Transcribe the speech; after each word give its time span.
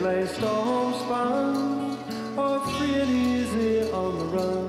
play 0.00 0.24
homespun 0.24 1.98
or 2.34 2.58
free 2.60 2.94
and 2.94 3.10
easy 3.10 3.92
on 3.92 4.18
the 4.18 4.24
run. 4.36 4.66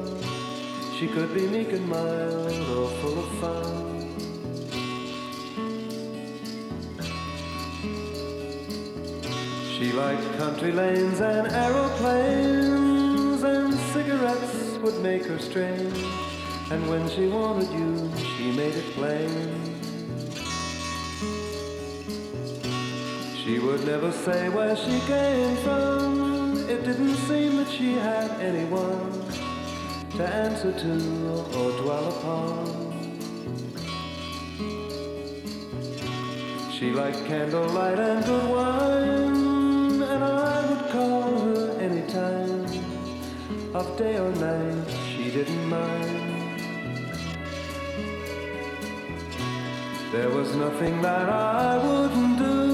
She 0.97 1.07
could 1.07 1.33
be 1.33 1.47
meek 1.47 1.71
and 1.71 1.87
mild 1.87 2.67
or 2.77 2.89
full 2.99 3.19
of 3.23 3.29
fun. 3.39 4.09
She 9.73 9.93
liked 9.93 10.37
country 10.37 10.73
lanes 10.73 11.21
and 11.21 11.47
aeroplanes, 11.47 13.43
and 13.43 13.73
cigarettes 13.93 14.77
would 14.83 14.99
make 15.01 15.23
her 15.27 15.39
strange. 15.39 16.03
And 16.71 16.89
when 16.89 17.09
she 17.09 17.27
wanted 17.27 17.71
you, 17.71 18.11
she 18.35 18.51
made 18.51 18.75
it 18.75 18.93
plain. 18.95 19.60
She 23.51 23.59
would 23.59 23.85
never 23.85 24.13
say 24.13 24.47
where 24.47 24.77
she 24.77 24.97
came 25.01 25.57
from. 25.57 26.55
It 26.69 26.85
didn't 26.85 27.15
seem 27.27 27.57
that 27.57 27.69
she 27.69 27.95
had 27.95 28.31
anyone 28.39 29.11
to 30.15 30.25
answer 30.25 30.71
to 30.71 30.93
or 31.59 31.71
dwell 31.81 32.07
upon. 32.15 32.65
She 36.71 36.91
liked 36.91 37.25
candlelight 37.25 37.99
and 37.99 38.23
good 38.23 38.49
wine, 38.49 40.01
and 40.01 40.23
I 40.23 40.69
would 40.69 40.89
call 40.89 41.37
her 41.41 41.77
any 41.81 42.03
time 42.09 43.75
of 43.75 43.97
day 43.97 44.17
or 44.17 44.31
night. 44.31 44.89
She 45.09 45.29
didn't 45.29 45.67
mind. 45.67 46.21
There 50.13 50.29
was 50.29 50.55
nothing 50.55 51.01
that 51.01 51.27
I 51.27 51.77
wouldn't 51.85 52.39
do 52.39 52.70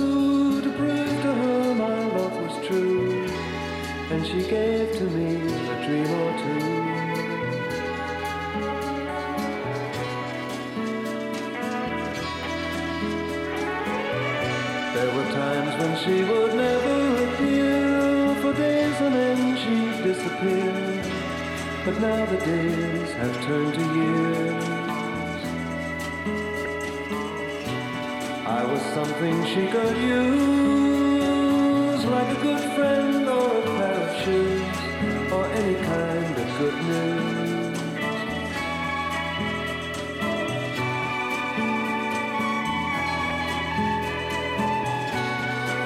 and 4.17 4.25
she 4.25 4.41
gave 4.49 4.97
to 4.97 5.03
me 5.03 5.35
a 5.35 5.75
dream 5.85 6.09
or 6.23 6.31
two. 6.41 6.61
There 14.95 15.11
were 15.15 15.29
times 15.43 15.71
when 15.79 15.93
she 16.03 16.15
would 16.29 16.53
never 16.55 16.97
appear, 17.25 18.35
for 18.41 18.53
days 18.53 18.97
on 19.05 19.13
end 19.13 19.59
she'd 19.61 19.97
disappear. 20.09 20.73
But 21.85 21.95
now 22.01 22.25
the 22.25 22.37
days 22.37 23.09
have 23.21 23.35
turned 23.45 23.73
to 23.75 23.85
years. 23.99 24.63
I 28.47 28.61
was 28.71 28.81
something 28.97 29.35
she 29.45 29.63
could 29.67 29.97
use, 30.17 32.03
like 32.05 32.29
a 32.35 32.41
good 32.41 32.63
friend 32.75 33.26
or 34.27 35.45
any 35.45 35.75
kind 35.75 36.37
of 36.37 36.47
good 36.59 36.77
news. 36.83 37.77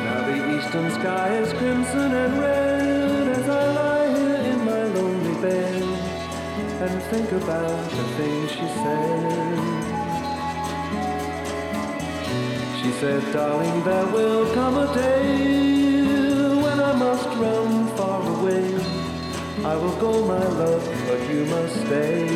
Now 0.06 0.22
the 0.25 0.57
eastern 0.57 0.90
sky 0.91 1.35
is 1.35 1.53
crimson 1.53 2.12
and 2.16 2.40
red 2.40 3.28
as 3.28 3.47
I 3.47 3.72
lie 3.79 4.18
here 4.18 4.53
in 4.53 4.66
my 4.66 4.84
lonely 4.85 5.41
bed 5.41 5.84
and 6.81 7.02
think 7.12 7.31
about 7.34 7.90
the 7.91 8.03
things 8.18 8.52
she 8.52 8.68
said. 8.81 9.52
She 12.81 12.91
said, 13.00 13.22
darling, 13.34 13.84
there 13.84 14.08
will 14.08 14.52
come 14.56 14.78
a 14.78 14.94
day 14.96 16.56
when 16.63 16.79
I 16.79 16.94
must 16.94 17.28
run 17.38 17.81
away. 18.41 18.75
I 19.63 19.75
will 19.75 19.96
go, 19.97 20.25
my 20.25 20.46
love, 20.62 20.84
but 21.07 21.19
you 21.29 21.46
must 21.46 21.75
stay. 21.85 22.28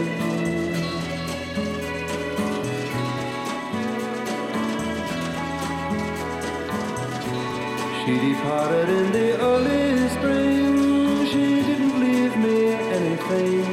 She 8.02 8.14
departed 8.30 8.90
in 8.90 9.12
the 9.18 9.30
early 9.50 10.10
spring. 10.16 11.26
She 11.32 11.46
didn't 11.70 12.00
leave 12.00 12.36
me 12.38 12.60
anything 12.98 13.64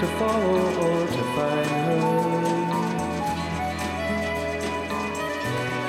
to 0.00 0.06
follow 0.18 0.66
or 0.84 1.06
to 1.06 1.22
find 1.34 1.70
her. 1.86 2.35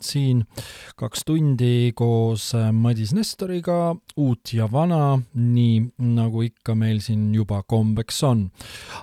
siin 0.00 0.44
kaks 0.96 1.24
tundi 1.26 1.92
koos 1.94 2.52
Madis 2.72 3.14
Nestoriga, 3.16 3.96
uut 4.16 4.52
ja 4.54 4.68
vana, 4.72 5.18
nii 5.34 5.82
nagu 6.14 6.42
ikka 6.46 6.74
meil 6.78 7.00
siin 7.04 7.28
juba 7.34 7.62
kombeks 7.62 8.22
on. 8.24 8.50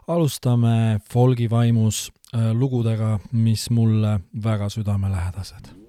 alustame 0.08 1.00
folgi 1.12 1.50
vaimus 1.50 2.10
äh, 2.34 2.52
lugudega, 2.54 3.20
mis 3.32 3.70
mulle 3.70 4.20
väga 4.44 4.70
südamelähedased 4.70 5.83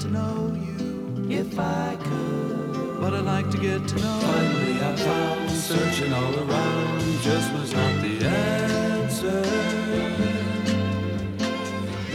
to 0.00 0.08
know 0.10 0.56
you. 0.56 1.28
If 1.28 1.58
I 1.58 1.96
could. 2.02 3.00
But 3.00 3.12
I'd 3.14 3.24
like 3.24 3.50
to 3.50 3.58
get 3.58 3.86
to 3.86 3.96
know 3.96 4.18
Finally, 4.20 4.74
I 4.80 4.96
found 4.96 5.50
searching 5.50 6.12
all 6.12 6.34
around 6.44 7.00
just 7.20 7.52
was 7.52 7.72
not 7.72 8.00
the 8.00 8.24
answer. 8.24 9.42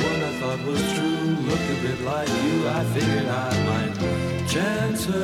One 0.08 0.22
I 0.30 0.32
thought 0.40 0.66
was 0.66 0.82
true 0.94 1.36
looked 1.48 1.70
a 1.70 1.82
bit 1.86 2.02
like 2.02 2.30
you. 2.44 2.68
I 2.68 2.84
figured 2.94 3.28
I 3.28 3.52
might 3.70 4.48
chance 4.50 5.06
her. 5.06 5.24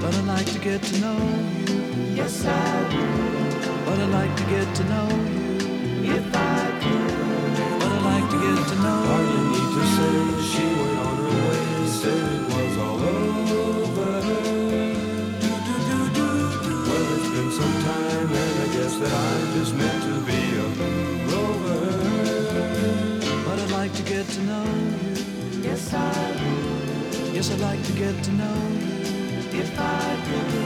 But 0.00 0.14
I'd 0.14 0.24
like 0.26 0.52
to 0.52 0.58
get 0.58 0.82
to 0.82 0.98
know 1.00 1.18
you. 1.66 2.14
Yes, 2.14 2.44
I 2.44 2.82
would. 2.94 3.86
But 3.86 3.98
I'd 4.00 4.10
like 4.10 4.36
to 4.36 4.44
get 4.44 4.74
to 4.76 4.84
know 4.84 5.25
that 19.08 19.14
I'm 19.14 19.52
just 19.58 19.74
meant 19.74 20.02
to 20.02 20.14
be 20.30 20.40
a 20.56 20.68
rover. 21.30 21.80
But 23.44 23.58
I'd 23.60 23.70
like 23.70 23.92
to 23.94 24.02
get 24.02 24.26
to 24.26 24.42
know 24.42 24.64
you. 25.14 25.62
Yes, 25.62 25.94
I 25.94 26.32
would. 26.40 27.34
Yes, 27.34 27.50
I'd 27.52 27.60
like 27.60 27.82
to 27.84 27.92
get 27.92 28.14
to 28.24 28.32
know 28.32 28.58
you. 28.80 29.60
If 29.60 29.78
I 29.78 30.16
could. 30.26 30.65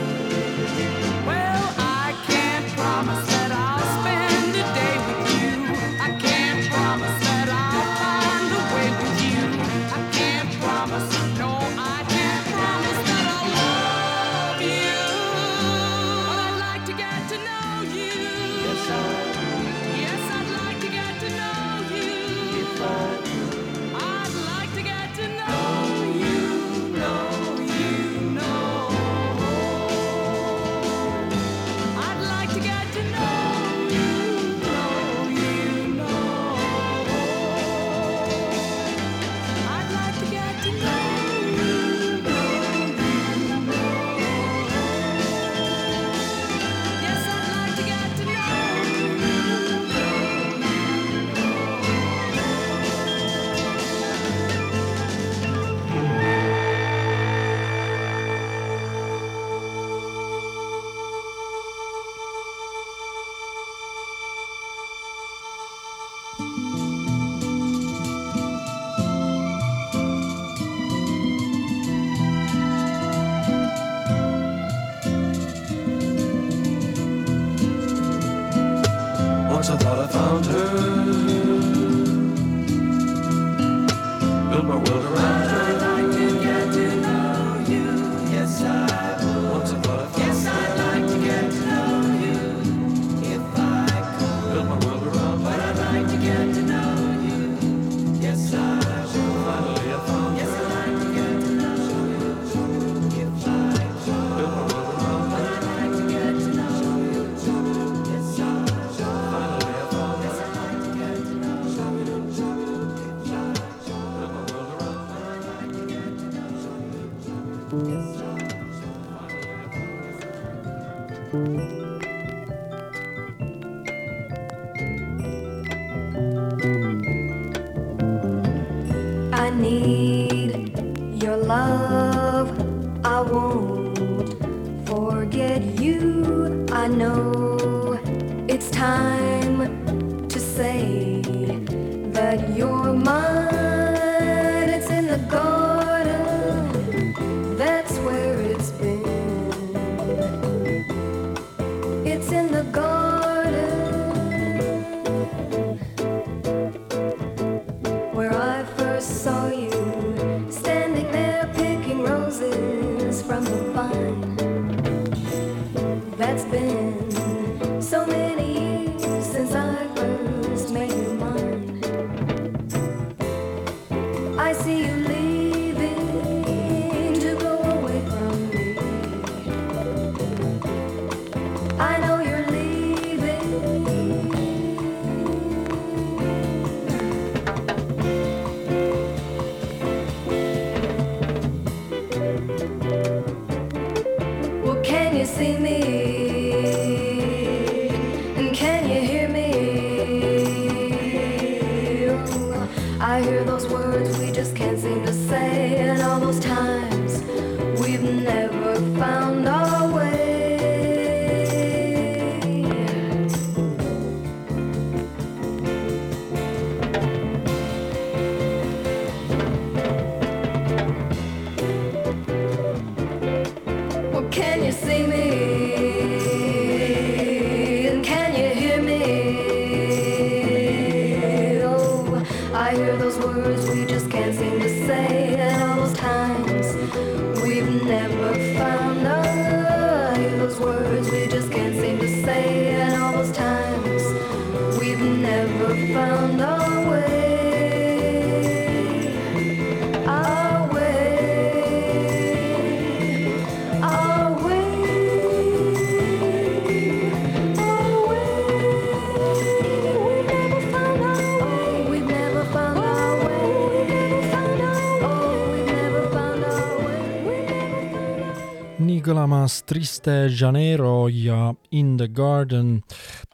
Kõlamas 270.00 270.30
Triste 270.30 270.32
Janeiro 270.32 271.08
ja 271.08 271.54
In 271.70 271.96
the 271.98 272.08
Garden. 272.08 272.82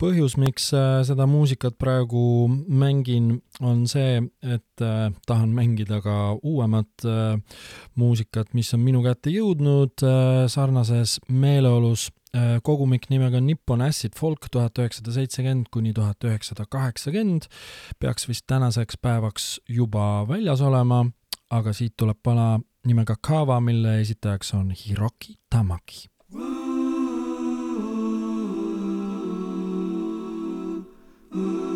põhjus, 0.01 0.37
miks 0.37 0.73
äh, 0.75 1.05
seda 1.05 1.27
muusikat 1.27 1.79
praegu 1.79 2.49
mängin, 2.69 3.41
on 3.61 3.87
see, 3.87 4.21
et 4.43 4.83
äh, 4.83 5.13
tahan 5.27 5.55
mängida 5.55 6.01
ka 6.03 6.37
uuemat 6.43 7.05
äh, 7.05 7.39
muusikat, 7.95 8.53
mis 8.55 8.75
on 8.75 8.81
minu 8.81 9.03
kätte 9.03 9.31
jõudnud 9.31 10.03
sarnases 10.49 11.21
meeleolus 11.29 12.11
kogumik 12.63 13.07
nimega 13.09 13.41
Nippon 13.41 13.81
Acid 13.81 14.13
Folk 14.19 14.51
tuhat 14.53 14.77
üheksasada 14.77 15.15
seitsekümmend 15.15 15.71
kuni 15.73 15.95
tuhat 15.95 16.21
üheksasada 16.25 16.67
kaheksakümmend 16.69 17.47
peaks 17.99 18.29
vist 18.29 18.45
tänaseks 18.47 18.99
päevaks 19.01 19.61
juba 19.69 20.27
väljas 20.29 20.61
olema, 20.61 21.07
aga 21.49 21.73
siit 21.73 21.95
tuleb 21.97 22.21
pala 22.23 22.59
nimega 22.85 23.17
Kava, 23.23 23.61
mille 23.61 24.01
esitajaks 24.03 24.53
on 24.59 24.75
Hiroki 24.75 25.39
Tamaki. 25.49 26.11
Ooh. 31.39 31.76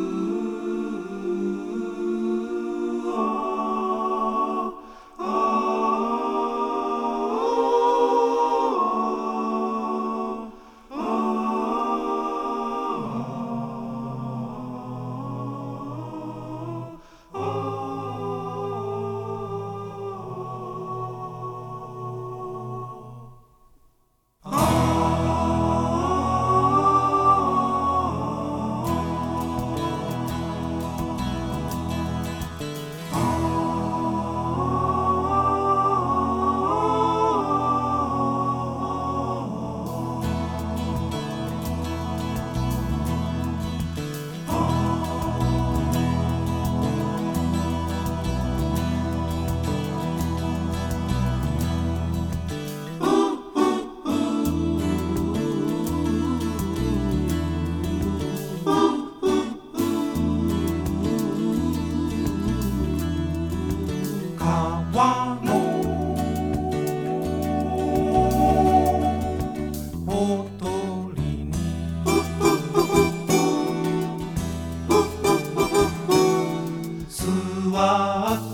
love. 77.73 78.50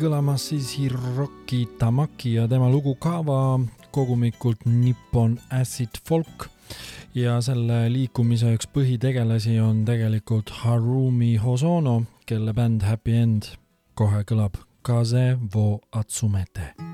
Kõlamas 0.00 0.46
siis 0.50 0.70
Hiroki 0.78 1.64
Tamaki 1.78 2.34
ja 2.38 2.46
tema 2.48 2.70
lugu 2.72 2.94
Kava 3.00 3.60
kogumikult 3.92 4.64
Nippon 4.66 5.38
Acid 5.50 6.00
Folk. 6.08 6.48
Ja 7.14 7.40
selle 7.44 7.82
liikumise 7.92 8.52
üks 8.54 8.70
põhitegelasi 8.70 9.58
on 9.60 9.82
tegelikult 9.88 10.52
Harumi 10.62 11.34
Hosono, 11.42 12.04
kelle 12.26 12.54
bänd 12.56 12.86
Happy 12.86 13.18
End 13.18 13.50
kohe 13.98 14.22
kõlab 14.24 14.62
Kaze 14.86 15.34
wo 15.52 15.74
Atsumete 15.92 16.89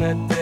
internet 0.00 0.37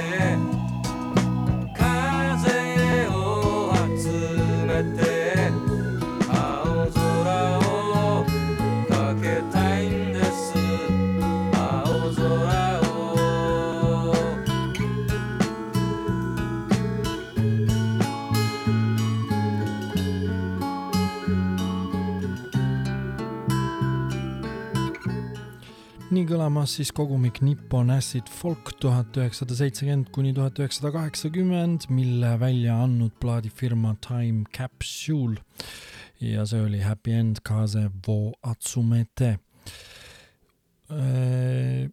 kõlamas 26.27 26.73
siis 26.79 26.91
kogumik 26.95 27.39
Nippon 27.45 27.91
Acid 27.95 28.29
Folk 28.33 28.73
tuhat 28.83 29.17
üheksasada 29.19 29.57
seitsekümmend 29.59 30.11
kuni 30.15 30.33
tuhat 30.35 30.59
üheksasada 30.59 30.93
kaheksakümmend, 30.95 31.87
mille 31.95 32.33
välja 32.41 32.77
andnud 32.83 33.15
plaadifirma 33.23 33.95
Time 34.05 34.45
Capsule 34.55 35.39
ja 36.21 36.47
see 36.49 36.63
oli 36.65 36.81
Happy 36.83 37.15
End 37.15 37.43
Kaze 37.47 37.89
wo 38.07 38.33
Atsumete. 38.43 39.39
Äh, 40.91 41.89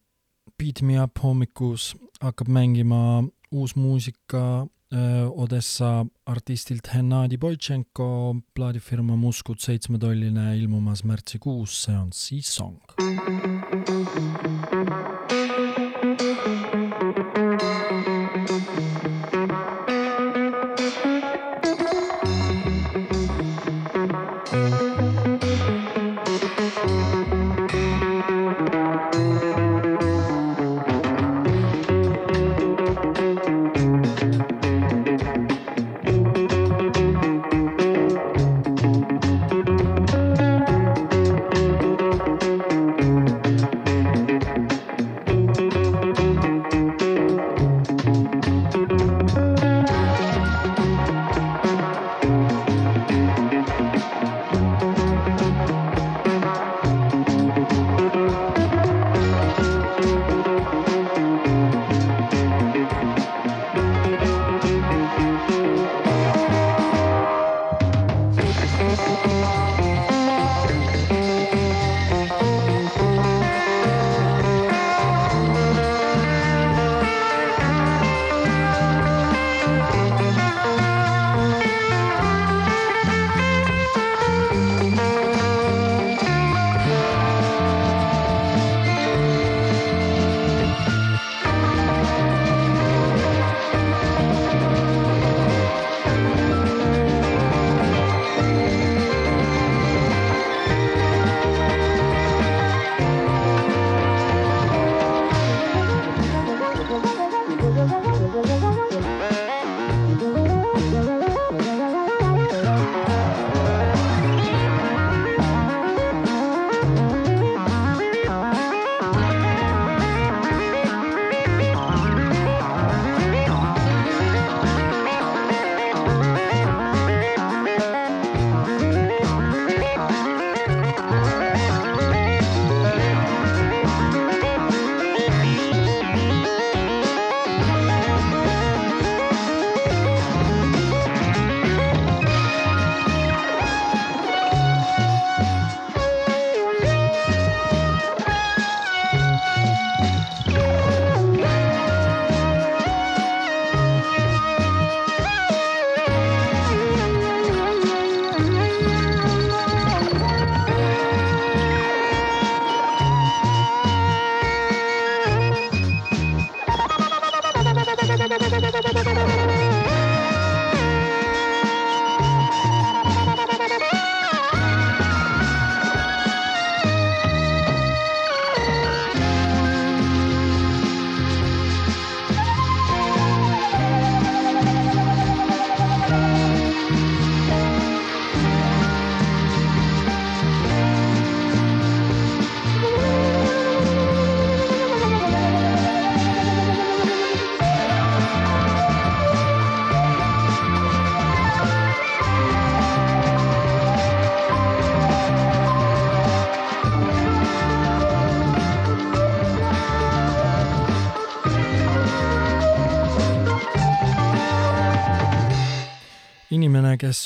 Beat 0.58 0.82
Me 0.82 1.00
Up 1.04 1.24
hommikus 1.24 1.94
hakkab 2.22 2.48
mängima 2.48 3.24
uus 3.52 3.76
muusika 3.76 4.68
Odessa 4.94 6.06
artistilt 6.30 6.88
Hennadi 6.94 7.38
Boitšenko, 7.42 8.36
plaadifirma 8.54 9.16
Muskut 9.18 9.64
seitsmetolline 9.64 10.54
ilmumas 10.60 11.04
märtsikuus, 11.08 11.74
see 11.86 11.98
on 11.98 12.12
Sea 12.14 12.42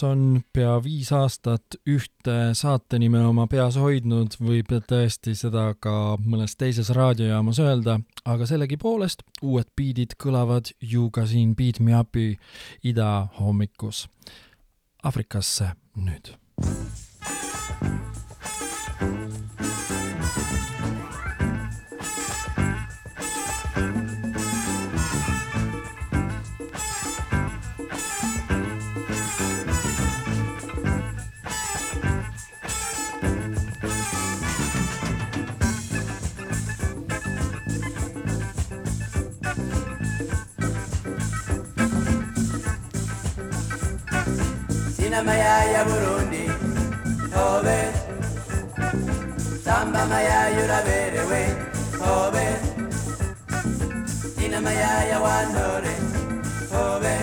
on 0.04 0.42
pea 0.54 0.76
viis 0.84 1.12
aastat 1.16 1.78
ühte 1.88 2.36
saatenime 2.58 3.22
oma 3.28 3.48
peas 3.52 3.78
hoidnud, 3.80 4.38
võib 4.42 4.72
tõesti 4.90 5.36
seda 5.38 5.70
ka 5.80 6.18
mõnes 6.24 6.58
teises 6.60 6.92
raadiojaamas 6.96 7.62
öelda, 7.64 8.00
aga 8.26 8.50
sellegipoolest 8.50 9.24
uued 9.42 9.70
biidid 9.78 10.18
kõlavad 10.22 10.74
ju 10.82 11.10
ka 11.12 11.26
siin 11.30 11.56
Beat 11.56 11.80
Me 11.80 11.98
Upi 12.00 12.34
idahommikus. 12.84 14.08
Aafrikasse 15.04 15.74
nüüd. 15.96 16.36
inamaya 45.08 45.56
ya 45.74 45.82
burundi. 45.88 46.44
Ntobe 47.28 47.78
samba 49.66 50.02
amaya 50.04 50.40
uraberewe 50.64 51.42
ntobe 51.96 52.46
inamaya 54.46 54.92
ya 55.12 55.18
wantore 55.20 55.94
ntobe 56.68 57.16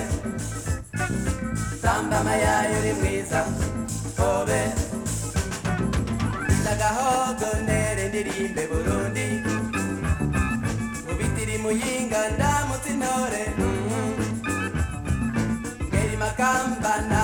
samba 1.83 2.17
amaya 2.21 2.55
uri 2.79 2.93
mwiza. 3.01 3.41
Ntobe 4.15 4.61
ndagahogo 6.61 7.49
nere 7.67 8.09
ndirimbe 8.09 8.63
burundi. 8.73 9.29
Ubitiri 11.11 11.59
muyinga 11.59 12.21
ndamutse 12.35 12.89
intore 12.95 13.43
mm-hmm. 13.59 14.13
ngeri 15.89 16.17
makamba 16.17 16.93
na 17.11 17.24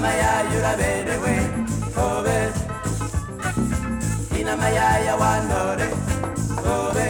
inamaya 0.00 0.32
yuraberewe 0.52 1.34
kobe 1.94 2.38
inamaya 4.40 4.88
yawandore 5.06 5.88
kobe 6.62 7.08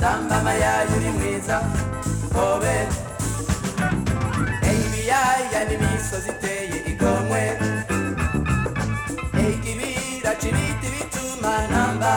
sambamaya 0.00 0.72
yuri 0.90 1.10
mwiza 1.18 1.56
kobe 2.34 2.74
eyibiyaya 4.68 5.60
n'imisozi 5.68 6.30
iteye 6.34 6.76
igomwe. 6.90 7.42
Eyikibira 9.40 10.32
cibiti 10.40 10.86
bituma 10.94 11.52
ntamba 11.70 12.14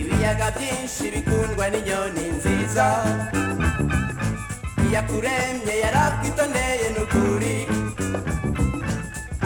ibiyaga 0.00 0.46
byinshi 0.56 1.04
bikundwa 1.14 1.64
n'inyoni 1.72 2.24
nziza 2.36 2.86
iyakuremye 4.92 5.74
yarakwitondeye 5.84 6.86
n'ukuri. 6.94 7.56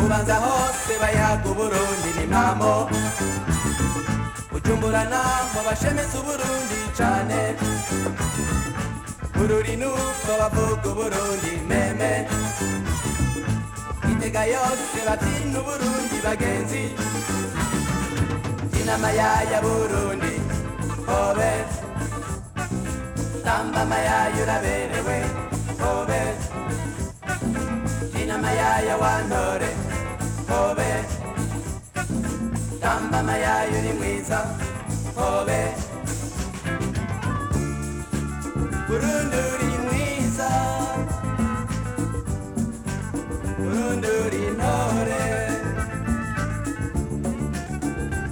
Ubanza 0.03 0.35
hose 0.45 0.93
bayaga 1.03 1.47
uburundi 1.53 2.11
ni 2.19 2.25
mpamo. 2.33 2.75
Ujumburana 4.57 5.23
mu 5.55 5.61
bashemeza 5.67 6.17
uburundi 6.21 6.79
cane. 6.99 7.43
Bururi 9.35 9.75
nuko 9.81 10.31
bavuga 10.41 10.87
uburundi 10.93 11.53
meme. 11.71 12.13
Itega 14.11 14.43
yose 14.55 14.99
babyina 15.07 15.57
uburundi 15.63 16.17
bagenzi. 16.27 16.85
Inama 18.81 19.11
yaya 19.21 19.59
burundi 19.63 20.35
hobe 21.07 21.53
Samba 23.47 23.83
mayaya 23.91 24.45
la 24.51 24.59
bene 24.65 24.99
we 25.07 25.19
Kobe. 25.81 26.21
China 28.13 28.37
mayaya 28.45 28.95
wanore 29.03 29.71
Kobe. 30.49 30.91
Samba 32.83 33.23
mayaya 33.29 33.79
ni 33.85 33.93
mwiza 33.99 34.39
Kobe. 35.17 35.61
Burundu 38.89 39.43
ni 39.63 39.79
mwiza 39.85 40.51
Burundu 43.59 44.15
ni 44.33 44.45
nore 44.61 45.25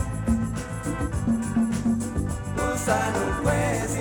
west. 3.44 3.97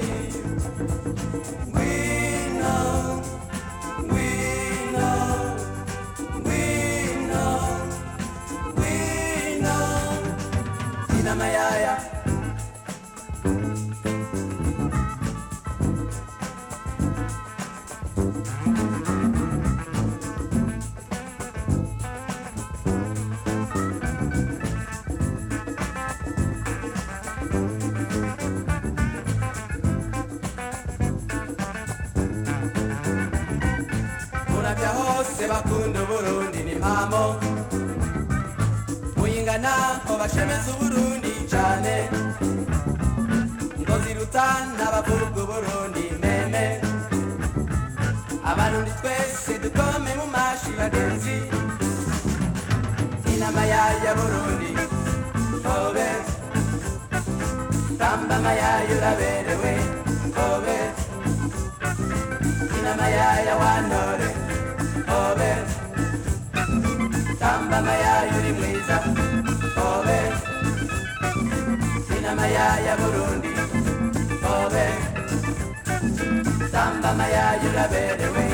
mama 58.30 58.52
yayo 58.62 58.94
uraberewe 58.98 59.74
obe 60.48 60.78
inama 62.80 63.08
yaya 63.18 63.54
wanore 63.62 64.30
obe 65.20 65.52
tamba 67.40 67.78
mayayo 67.88 68.32
uri 68.40 68.52
mwiza 68.60 68.98
obe 69.90 70.20
inama 72.18 72.46
yaya 72.48 72.94
burundi 73.00 73.52
obe 74.56 74.86
tamba 76.72 77.10
mayayo 77.20 77.68
uraberewe 77.72 78.46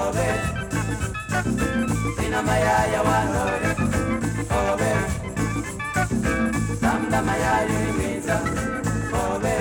obe 0.00 0.28
inama 2.26 2.54
yaya 2.66 3.00
wanore 3.08 3.70
obe 4.62 4.90
tamba 6.82 7.18
mayayo 7.28 7.74
uri 7.80 7.92
mwiza 7.98 8.36
obe 9.22 9.56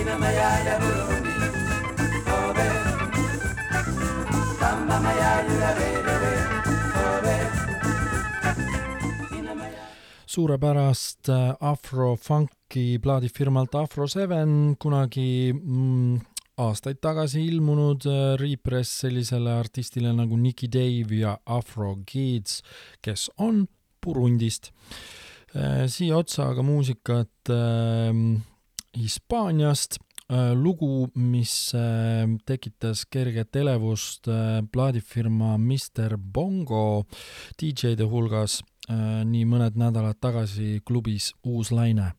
Ina 0.00 0.14
mayaya 0.22 0.74
Burundi 0.82 1.34
obe 2.38 2.68
Samba 4.58 4.96
mayaya 5.04 5.44
uraberewe 5.54 6.32
obe 7.06 7.36
Ina 9.38 9.54
mayaya 9.54 9.86
suurepärast 10.26 11.28
äh, 11.28 11.54
afrofunki 11.60 12.98
plaadifirmalt 13.02 13.74
Afro 13.74 14.06
Seven 14.06 14.76
kunagi 14.80 15.52
mm, 15.52 16.20
aastaid 16.60 17.00
tagasi 17.00 17.46
ilmunud 17.48 18.04
äh, 18.06 18.34
riipress 18.40 18.98
sellisele 19.04 19.52
artistile 19.56 20.12
nagu 20.12 20.36
Nicky 20.36 20.68
Dave 20.68 21.16
ja 21.22 21.36
Afro 21.46 21.96
Kids, 22.06 22.62
kes 23.02 23.30
on 23.38 23.66
Burundist. 24.02 24.72
Siia 25.88 26.16
otsa 26.16 26.48
aga 26.52 26.62
muusikat 26.64 27.52
äh, 27.52 28.14
Hispaaniast. 28.96 29.98
Äh, 30.32 30.54
lugu, 30.54 31.10
mis 31.14 31.74
äh, 31.74 32.24
tekitas 32.46 33.04
kerget 33.10 33.56
elevust 33.56 34.28
äh, 34.28 34.62
plaadifirma 34.72 35.58
Mr 35.58 36.16
Bongo 36.16 37.04
DJ-de 37.60 38.06
hulgas 38.08 38.62
äh, 38.88 39.24
nii 39.28 39.44
mõned 39.50 39.76
nädalad 39.76 40.16
tagasi 40.22 40.78
klubis 40.88 41.32
Uus 41.44 41.74
Laine 41.74 42.14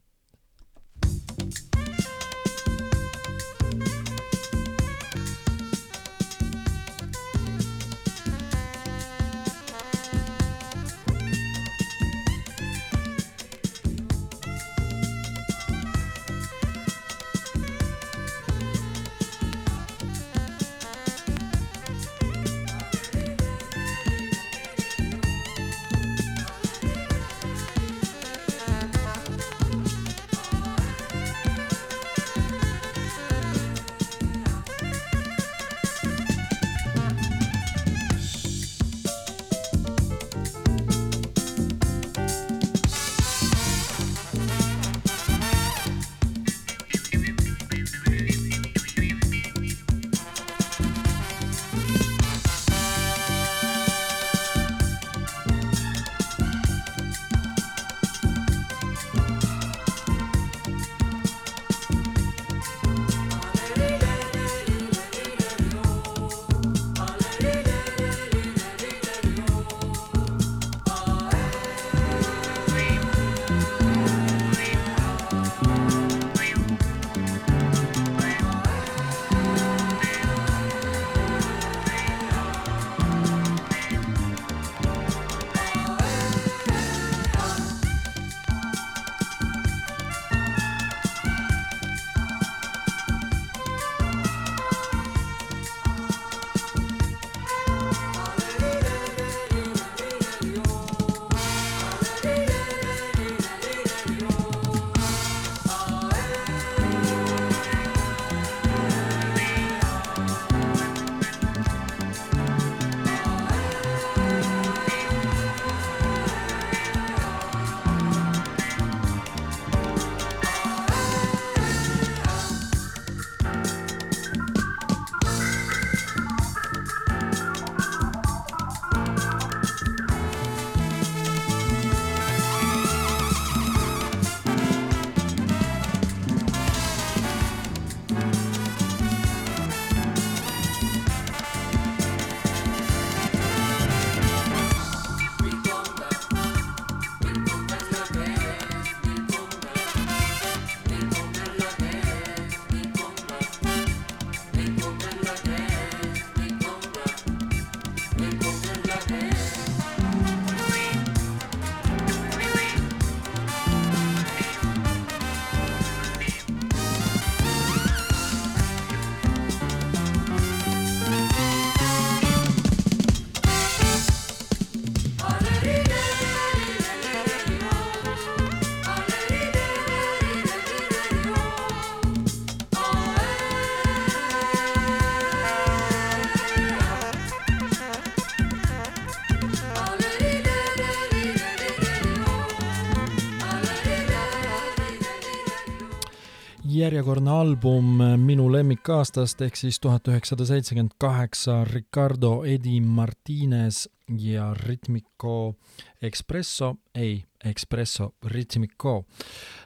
järjekordne 196.83 197.31
album 197.31 198.01
minu 198.19 198.49
lemmikaastast 198.51 199.41
ehk 199.45 199.55
siis 199.55 199.79
tuhat 199.79 200.07
üheksasada 200.11 200.45
seitsekümmend 200.49 200.97
kaheksa 200.99 201.63
Ricardo 201.69 202.41
Edi 202.43 202.79
Martinez 202.81 203.85
ja 204.17 204.53
Ritmico 204.53 205.55
Espresso, 206.01 206.75
ei, 206.95 207.23
Espresso, 207.43 208.13
Ritmico. 208.25 209.05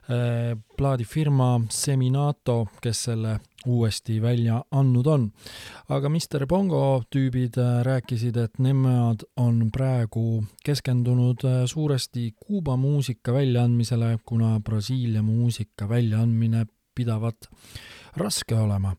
Äh, 0.09 0.57
plaadifirma 0.77 1.61
Seminato, 1.69 2.67
kes 2.81 3.03
selle 3.03 3.39
uuesti 3.65 4.21
välja 4.21 4.61
andnud 4.71 5.07
on. 5.07 5.31
aga 5.89 6.09
Mr 6.09 6.45
Bongo 6.47 7.03
tüübid 7.09 7.57
äh, 7.57 7.81
rääkisid, 7.83 8.37
et 8.37 8.59
nemad 8.59 9.25
on 9.37 9.71
praegu 9.73 10.43
keskendunud 10.63 11.43
äh, 11.43 11.65
suuresti 11.65 12.35
Kuuba 12.39 12.77
muusika 12.77 13.33
väljaandmisele, 13.33 14.17
kuna 14.25 14.59
Brasiilia 14.59 15.21
muusika 15.21 15.89
väljaandmine 15.89 16.65
pidavat 16.97 17.49
raske 18.17 18.55
olema. 18.55 18.95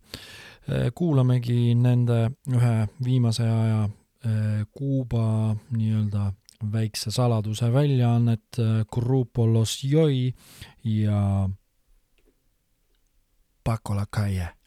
kuulamegi 0.95 1.75
nende 1.75 2.19
ühe 2.53 2.75
viimase 3.05 3.47
aja 3.49 3.89
Kuuba 4.75 5.55
nii-öelda 5.71 6.33
väikse 6.73 7.11
saladuse 7.11 7.71
väljaannet 7.73 8.61
Grupo 8.93 9.47
Los 9.47 9.79
Joi 9.85 10.35
ja 10.85 11.49
Paco 13.65 13.95
la 13.95 14.07
Calle 14.17 14.58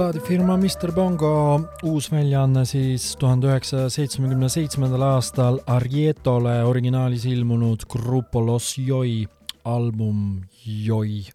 plaadifirma 0.00 0.54
Mr 0.56 0.94
Bongo 0.96 1.60
uus 1.84 2.06
väljaanne 2.08 2.62
siis 2.64 3.10
tuhande 3.20 3.50
üheksasaja 3.50 3.90
seitsmekümne 3.92 4.48
seitsmendal 4.48 5.02
aastal 5.04 5.58
Arietole 5.68 6.54
originaalis 6.64 7.26
ilmunud 7.28 7.84
Grupo 7.92 8.40
Los 8.46 8.70
Joi 8.80 9.26
album 9.68 10.38
Joi 10.64 11.26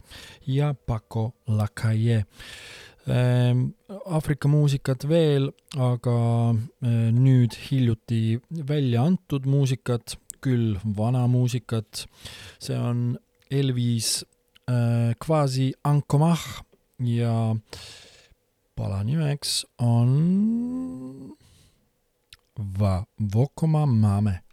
ja 0.50 0.72
Paco 0.74 1.28
Lacalle 1.46 2.24
ehm, 3.06 3.62
Aafrika 4.18 4.50
muusikat 4.50 5.06
veel, 5.12 5.52
aga 5.78 6.16
eh, 6.56 7.12
nüüd 7.14 7.54
hiljuti 7.68 8.40
välja 8.72 9.04
antud 9.06 9.46
muusikat, 9.46 10.18
küll 10.42 10.74
vana 10.98 11.28
muusikat. 11.30 12.08
see 12.58 12.80
on 12.80 13.20
Elvis 13.52 14.26
äh, 14.66 15.14
Quasi 15.22 15.70
Ankomah 15.84 16.42
ja 16.98 17.52
äh, 17.52 18.05
Palanimex 18.76 19.66
on 19.78 21.32
v 22.56 23.04
Vokoma 23.20 23.86
máme. 23.86 24.45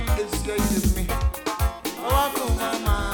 mama 0.00 0.20
is 0.20 0.42
here 0.42 0.56
with 0.56 0.96
me. 0.96 1.06
Oh, 1.98 2.56
mama. 2.58 3.05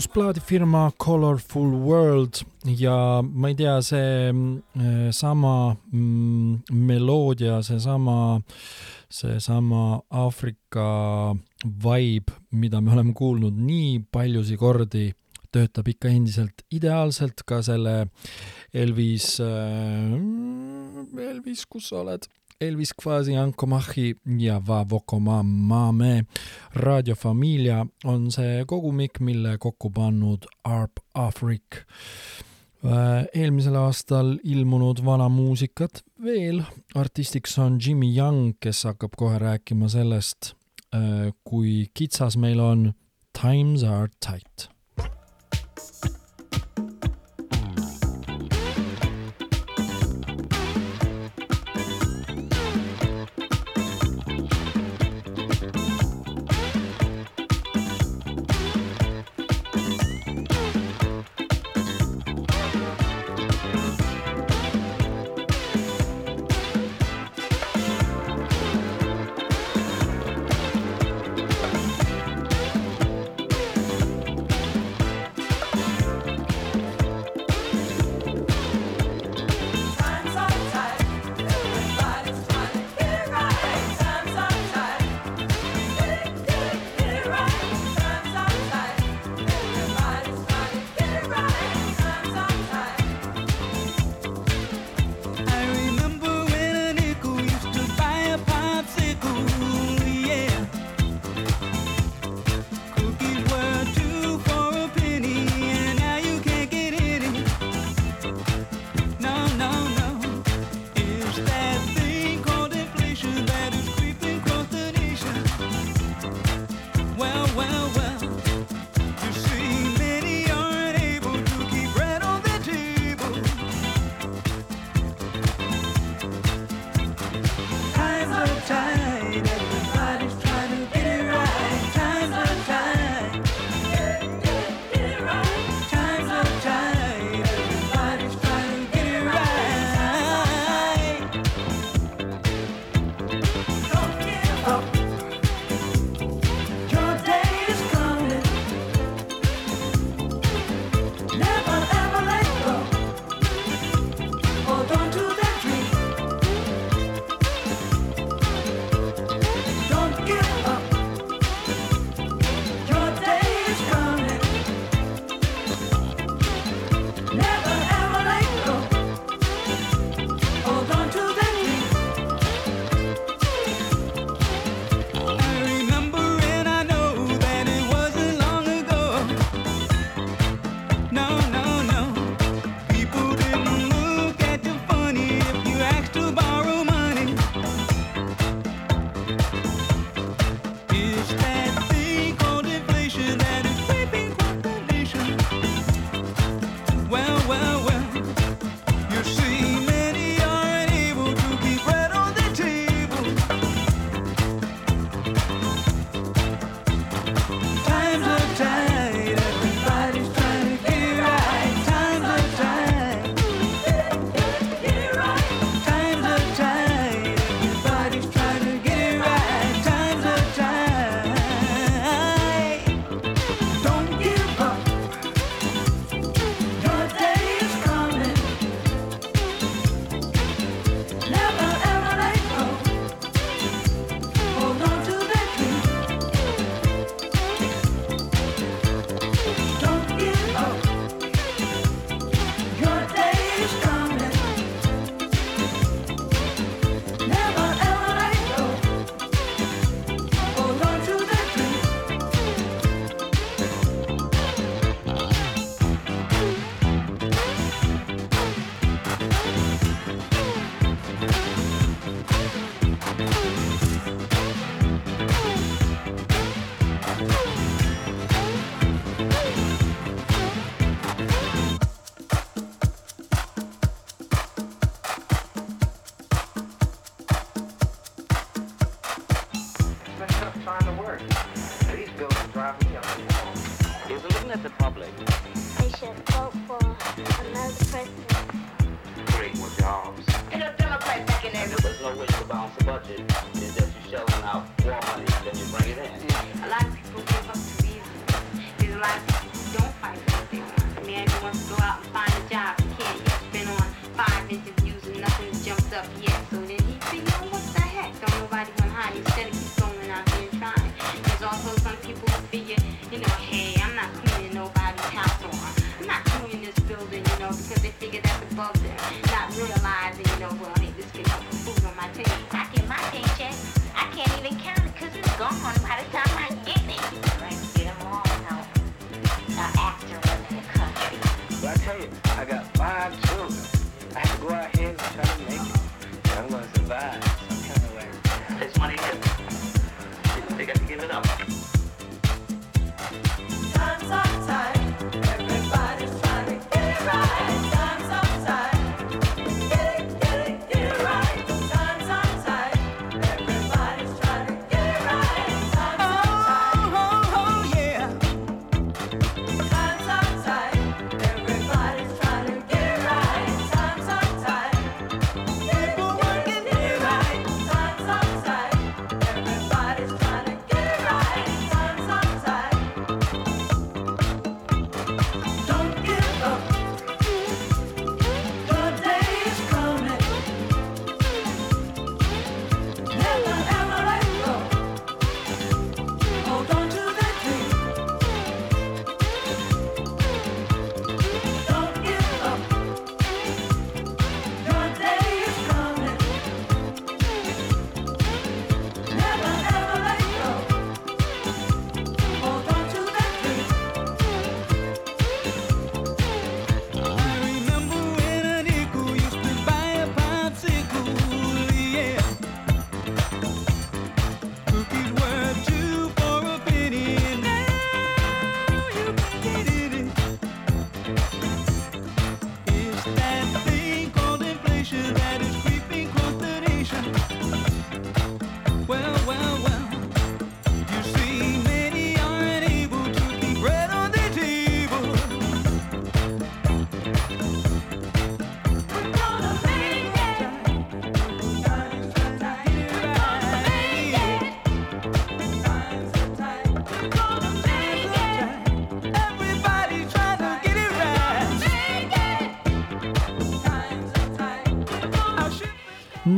uus 0.00 0.08
plaadifirma 0.08 0.92
Colorful 0.96 1.74
World 1.84 2.38
ja 2.78 3.20
ma 3.20 3.50
ei 3.50 3.56
tea, 3.58 3.74
see 3.84 4.30
mm, 4.32 4.54
eh, 4.80 5.10
sama 5.12 5.74
mm, 5.92 6.78
meloodia, 6.88 7.58
seesama, 7.60 8.38
seesama 9.12 10.00
Aafrika 10.22 10.86
vibe, 11.84 12.32
mida 12.56 12.80
me 12.80 12.94
oleme 12.96 13.12
kuulnud 13.12 13.60
nii 13.60 13.98
paljusi 14.08 14.56
kordi, 14.56 15.10
töötab 15.52 15.92
ikka 15.92 16.08
endiselt 16.08 16.64
ideaalselt 16.72 17.44
ka 17.44 17.60
selle 17.66 18.06
Elvis 18.72 19.34
äh,, 19.44 20.16
Elvis, 21.28 21.68
kus 21.68 21.92
sa 21.92 22.00
oled? 22.06 22.24
Elvis 22.60 22.92
Quasi 23.02 23.36
Ankomachi 23.36 24.16
ja 24.38 24.60
Va 24.66 24.84
Vokoma 24.90 25.42
Mame. 25.42 26.24
Raadiofamiilia 26.74 27.86
on 28.04 28.30
see 28.30 28.64
kogumik, 28.66 29.20
mille 29.20 29.56
kokku 29.58 29.90
pannud 29.90 30.44
Arp 30.64 31.00
Afrik. 31.14 31.84
Äh, 32.84 33.26
eelmisel 33.34 33.76
aastal 33.76 34.38
ilmunud 34.44 35.00
vana 35.04 35.28
muusikat 35.28 36.02
veel, 36.24 36.62
artistiks 36.94 37.58
on 37.58 37.78
Jimmy 37.86 38.08
Young, 38.16 38.54
kes 38.60 38.84
hakkab 38.88 39.16
kohe 39.20 39.38
rääkima 39.38 39.88
sellest, 39.92 40.54
äh, 40.94 41.32
kui 41.44 41.90
kitsas 41.94 42.36
meil 42.36 42.60
on 42.60 42.92
Times 43.36 43.84
are 43.84 44.08
tight. 44.20 44.70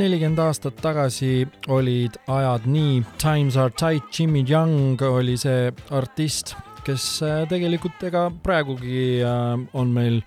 Nelikümmend 0.03 0.39
aastat 0.43 0.75
tagasi 0.83 1.45
olid 1.71 2.17
ajad 2.27 2.65
nii, 2.67 3.03
Times 3.21 3.55
are 3.57 3.71
tight, 3.71 4.09
Jimmy 4.11 4.43
Young 4.49 5.01
oli 5.01 5.37
see 5.39 5.71
artist, 5.95 6.55
kes 6.83 7.05
äh, 7.23 7.45
tegelikult 7.47 8.03
ega 8.09 8.25
praegugi 8.43 9.21
äh, 9.23 9.53
on 9.79 9.93
meil 9.95 10.19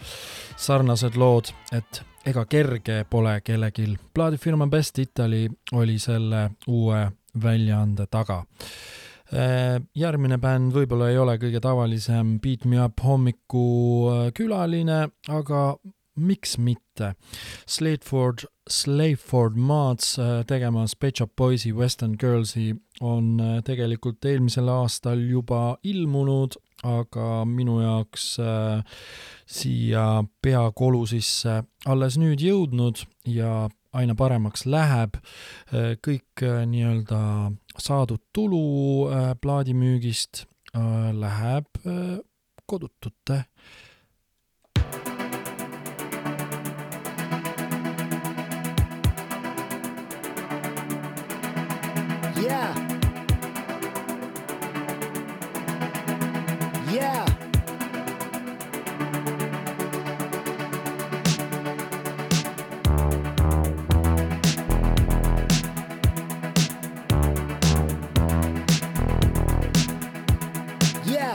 sarnased 0.56 1.18
lood, 1.20 1.52
et 1.76 2.00
ega 2.26 2.46
kerge 2.48 3.02
pole 3.10 3.34
kellelgi. 3.44 3.98
plaadifirma 4.14 4.66
Best 4.72 4.98
Italy 4.98 5.44
oli 5.76 5.98
selle 6.00 6.48
uue 6.72 7.02
väljaande 7.42 8.06
taga 8.08 8.38
äh, 8.40 9.76
järgmine 9.94 10.38
bänd 10.40 10.72
võib-olla 10.72 11.10
ei 11.12 11.20
ole 11.20 11.36
kõige 11.42 11.60
tavalisem 11.60 12.38
Beat 12.40 12.64
Me 12.64 12.80
Up 12.84 13.04
hommikukülaline, 13.04 15.02
aga 15.28 15.76
miks 16.16 16.56
mitte. 16.58 17.14
Slateford, 17.66 18.46
Slaveford 18.68 19.56
Maats 19.56 20.18
äh, 20.18 20.42
tegemas 20.46 20.96
Pet 20.96 21.16
Shop 21.16 21.36
Boysi 21.36 21.72
Western 21.72 22.16
Girlsi 22.18 22.74
on 23.00 23.40
äh, 23.40 23.62
tegelikult 23.64 24.24
eelmisel 24.24 24.68
aastal 24.72 25.20
juba 25.20 25.76
ilmunud, 25.84 26.56
aga 26.86 27.44
minu 27.48 27.80
jaoks 27.82 28.36
äh, 28.40 29.00
siia 29.46 30.24
peakolu 30.42 31.04
sisse 31.08 31.62
alles 31.86 32.16
nüüd 32.20 32.42
jõudnud 32.42 33.04
ja 33.28 33.68
aina 33.96 34.16
paremaks 34.16 34.66
läheb. 34.68 35.20
Äh, 35.72 35.96
kõik 36.04 36.44
nii-öelda 36.72 37.20
saadud 37.76 38.22
tulu 38.32 39.08
plaadimüügist 39.40 40.46
läheb 41.16 41.68
kodutute 42.68 43.44
Yeah. 52.46 52.74
Yeah. 56.92 57.26
Yeah. 71.04 71.32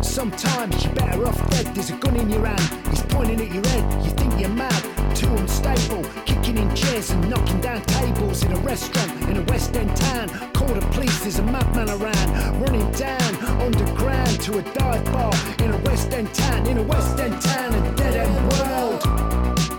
Sometimes 0.00 0.84
you're 0.84 0.94
better 0.94 1.26
off 1.26 1.50
dead. 1.50 1.66
There's 1.74 1.90
a 1.90 1.96
gun 1.96 2.14
in 2.14 2.30
your 2.30 2.46
hand. 2.46 2.60
He's 2.90 3.02
pointing 3.02 3.40
at 3.40 3.52
your 3.52 3.66
head. 3.66 4.04
You 4.04 4.10
think 4.12 4.40
you're 4.40 4.48
mad. 4.50 4.97
Too 5.18 5.34
unstable. 5.34 6.04
Kicking 6.26 6.58
in 6.58 6.72
chairs 6.76 7.10
and 7.10 7.28
knocking 7.28 7.60
down 7.60 7.82
tables 7.82 8.44
in 8.44 8.52
a 8.52 8.60
restaurant 8.60 9.10
in 9.28 9.38
a 9.38 9.42
West 9.50 9.74
End 9.74 9.96
town. 9.96 10.28
Call 10.52 10.68
the 10.68 10.80
police. 10.92 11.18
There's 11.22 11.40
a 11.40 11.42
madman 11.42 11.90
around. 11.90 12.60
Running 12.62 12.88
down 12.92 13.34
underground 13.66 14.40
to 14.42 14.58
a 14.58 14.62
dive 14.62 15.04
bar 15.06 15.34
in 15.58 15.72
a 15.72 15.78
West 15.78 16.12
End 16.12 16.32
town. 16.32 16.68
In 16.68 16.78
a 16.78 16.82
West 16.84 17.18
End 17.18 17.42
town. 17.42 17.74
A 17.74 17.96
dead 17.96 18.14
end 18.14 18.36
world. 18.52 19.00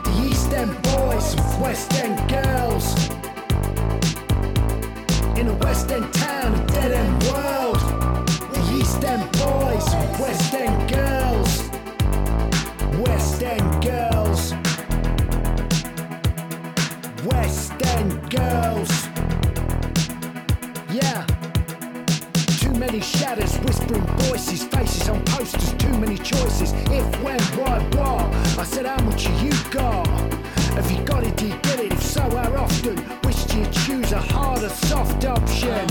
The 0.03 0.27
East 0.27 0.51
End 0.51 0.75
boys 0.83 1.37
West 1.61 1.93
End 1.93 2.17
girls. 2.29 2.85
In 5.39 5.47
a 5.47 5.53
West 5.63 5.89
End 5.89 6.13
town. 6.15 6.53
A 6.53 6.67
dead 6.67 6.91
end 6.91 7.23
world. 7.23 7.79
The 8.53 8.77
East 8.77 9.01
End 9.05 9.23
boys, 9.31 9.85
West 10.19 10.53
End 10.53 10.58
girls. 18.29 19.07
Yeah. 20.91 21.25
Too 22.59 22.73
many 22.73 23.01
shadows, 23.01 23.55
whispering 23.59 24.05
voices, 24.27 24.63
faces 24.63 25.09
on 25.09 25.23
posters, 25.25 25.73
too 25.73 25.97
many 25.97 26.17
choices. 26.17 26.73
If, 26.91 27.23
when, 27.23 27.39
why, 27.57 27.79
what? 27.97 28.25
I 28.59 28.63
said, 28.63 28.85
how 28.85 29.01
much 29.03 29.25
have 29.25 29.43
you 29.43 29.51
got? 29.71 30.07
Have 30.75 30.91
you 30.91 31.03
got 31.05 31.23
it, 31.23 31.35
do 31.37 31.47
you 31.47 31.57
get 31.63 31.79
it? 31.79 31.93
If 31.93 32.03
so, 32.03 32.21
how 32.21 32.53
often? 32.55 32.95
Wish 33.23 33.51
you 33.53 33.65
choose 33.71 34.11
a 34.11 34.19
hard 34.19 34.63
or 34.63 34.69
soft 34.69 35.25
option. 35.25 35.87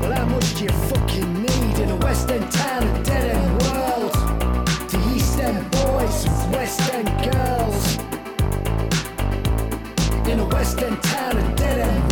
Well, 0.00 0.12
how 0.12 0.26
much 0.26 0.54
do 0.54 0.64
you 0.64 0.70
fucking 0.70 1.42
need 1.42 1.78
in 1.80 1.90
a 1.90 1.96
West 1.96 2.30
End 2.30 2.50
town, 2.52 2.84
a 2.84 3.02
dead 3.04 3.36
end 3.36 3.62
world? 3.62 4.12
The 4.90 5.12
East 5.14 5.38
End 5.40 5.70
boys 5.72 6.26
West 6.52 6.92
End 6.92 7.08
girls. 7.32 7.99
Western 10.60 10.94
it. 11.78 12.09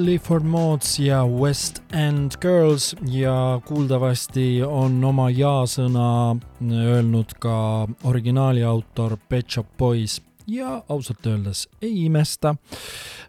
Ashley 0.00 0.18
Formots 0.18 0.98
ja 0.98 1.26
West 1.26 1.82
End 1.92 2.32
Girls 2.40 2.96
ja 3.12 3.60
kuuldavasti 3.68 4.62
on 4.64 4.96
oma 5.04 5.26
ja-sõna 5.28 6.38
öelnud 6.64 7.34
ka 7.36 7.84
originaali 8.08 8.64
autor 8.64 9.18
Pet 9.28 9.50
Shop 9.52 9.68
Boys 9.76 10.16
ja 10.48 10.78
ausalt 10.88 11.26
öeldes 11.28 11.66
ei 11.82 12.06
imesta. 12.06 12.54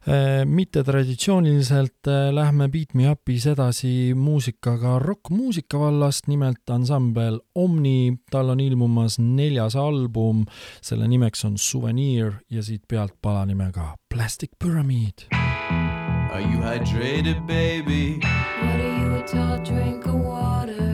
Äh, 0.08 0.46
mittetraditsiooniliselt 0.46 2.08
äh, 2.08 2.32
lähme 2.32 2.70
Beat 2.72 2.96
Me 2.96 3.12
Up'is 3.12 3.50
edasi 3.52 4.14
muusikaga 4.16 4.96
rokkmuusika 5.04 5.80
vallast, 5.80 6.32
nimelt 6.32 6.72
ansambel 6.72 7.42
Omni, 7.56 8.16
tal 8.32 8.56
on 8.56 8.64
ilmumas 8.64 9.20
neljas 9.20 9.76
album, 9.76 10.46
selle 10.80 11.12
nimeks 11.12 11.44
on 11.52 11.60
Souvenir 11.60 12.40
ja 12.50 12.64
siit 12.64 12.88
pealt 12.88 13.20
pala 13.22 13.44
nimega 13.46 13.98
Plastic 14.08 14.56
Pyramid. 14.64 15.41
Are 16.32 16.40
you 16.40 16.60
hydrated, 16.60 17.46
baby? 17.46 18.22
What 18.22 18.80
are 18.80 19.00
you, 19.00 19.16
a 19.16 19.28
tall 19.28 19.58
drink 19.66 20.06
of 20.06 20.14
water? 20.14 20.91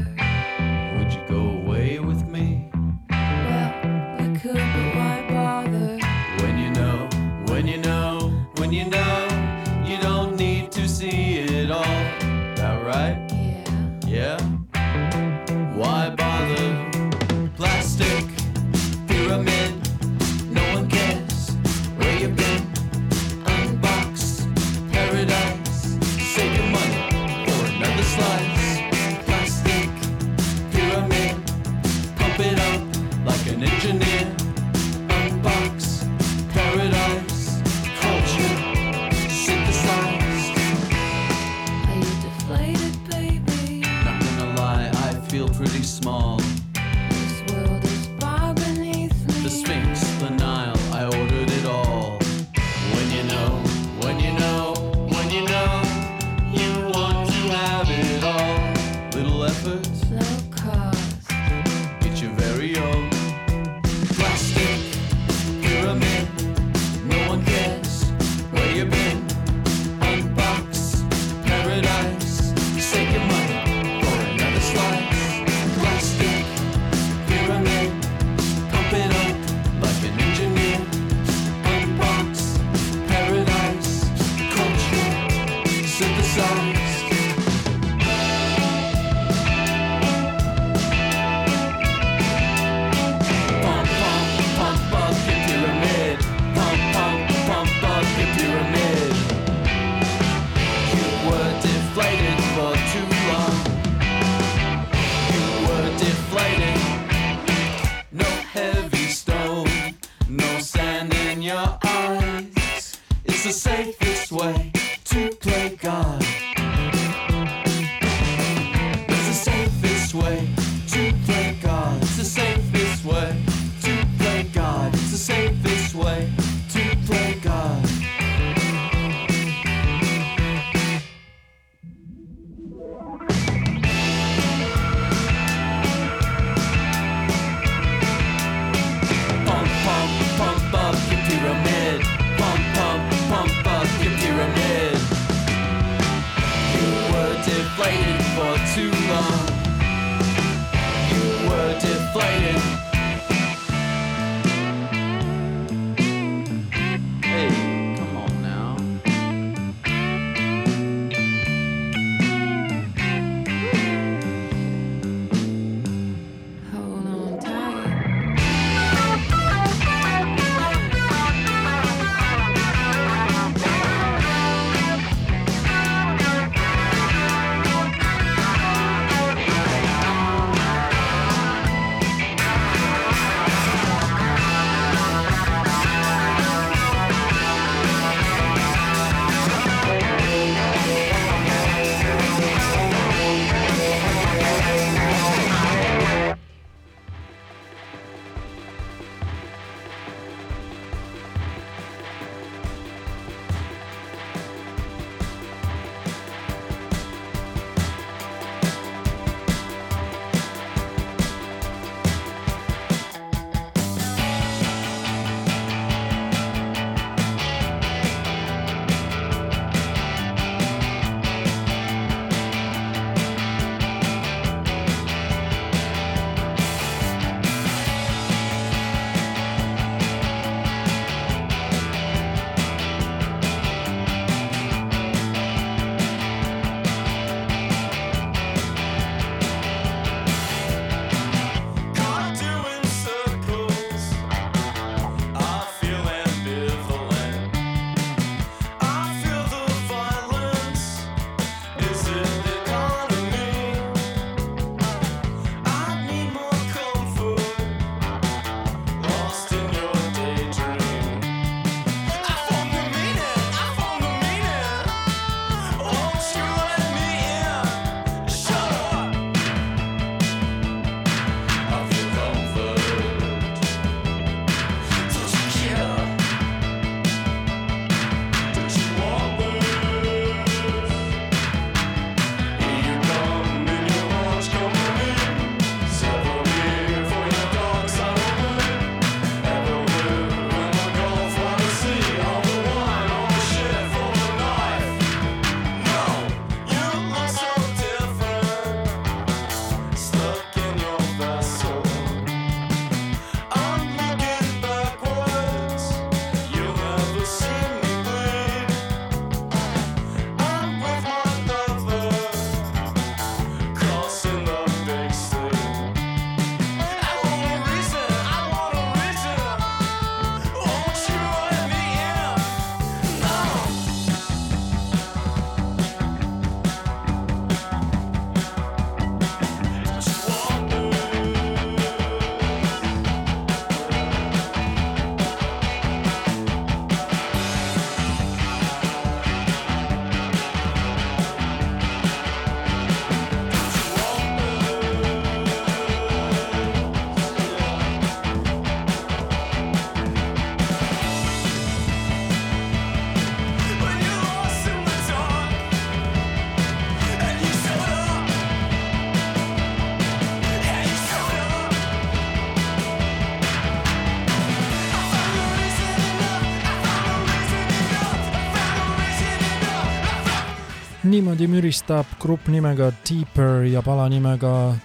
Niimoodi 371.18 371.48
müristab 371.50 372.06
grupp 372.22 372.46
nimega 372.54 372.92
Deeper 373.10 373.64
ja 373.66 373.82
pala 373.82 374.04
nimega 374.10 374.76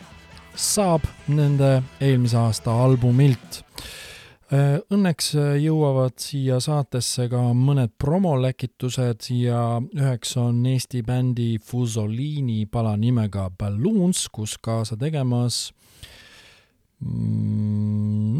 Saab 0.56 1.04
nende 1.28 1.82
eelmise 2.00 2.38
aasta 2.40 2.72
albumilt. 2.86 3.58
Õnneks 4.96 5.28
jõuavad 5.60 6.16
siia 6.24 6.56
saatesse 6.64 7.28
ka 7.28 7.42
mõned 7.52 7.92
promoläkitused 8.00 9.28
ja 9.36 9.60
üheks 9.92 10.32
on 10.40 10.64
Eesti 10.72 11.02
bändi 11.04 11.58
Fusoliini 11.60 12.64
pala 12.64 12.96
nimega 12.96 13.50
Balloons, 13.52 14.24
kus 14.32 14.56
kaasa 14.56 14.96
tegemas 14.96 15.66
mm, 17.04 18.32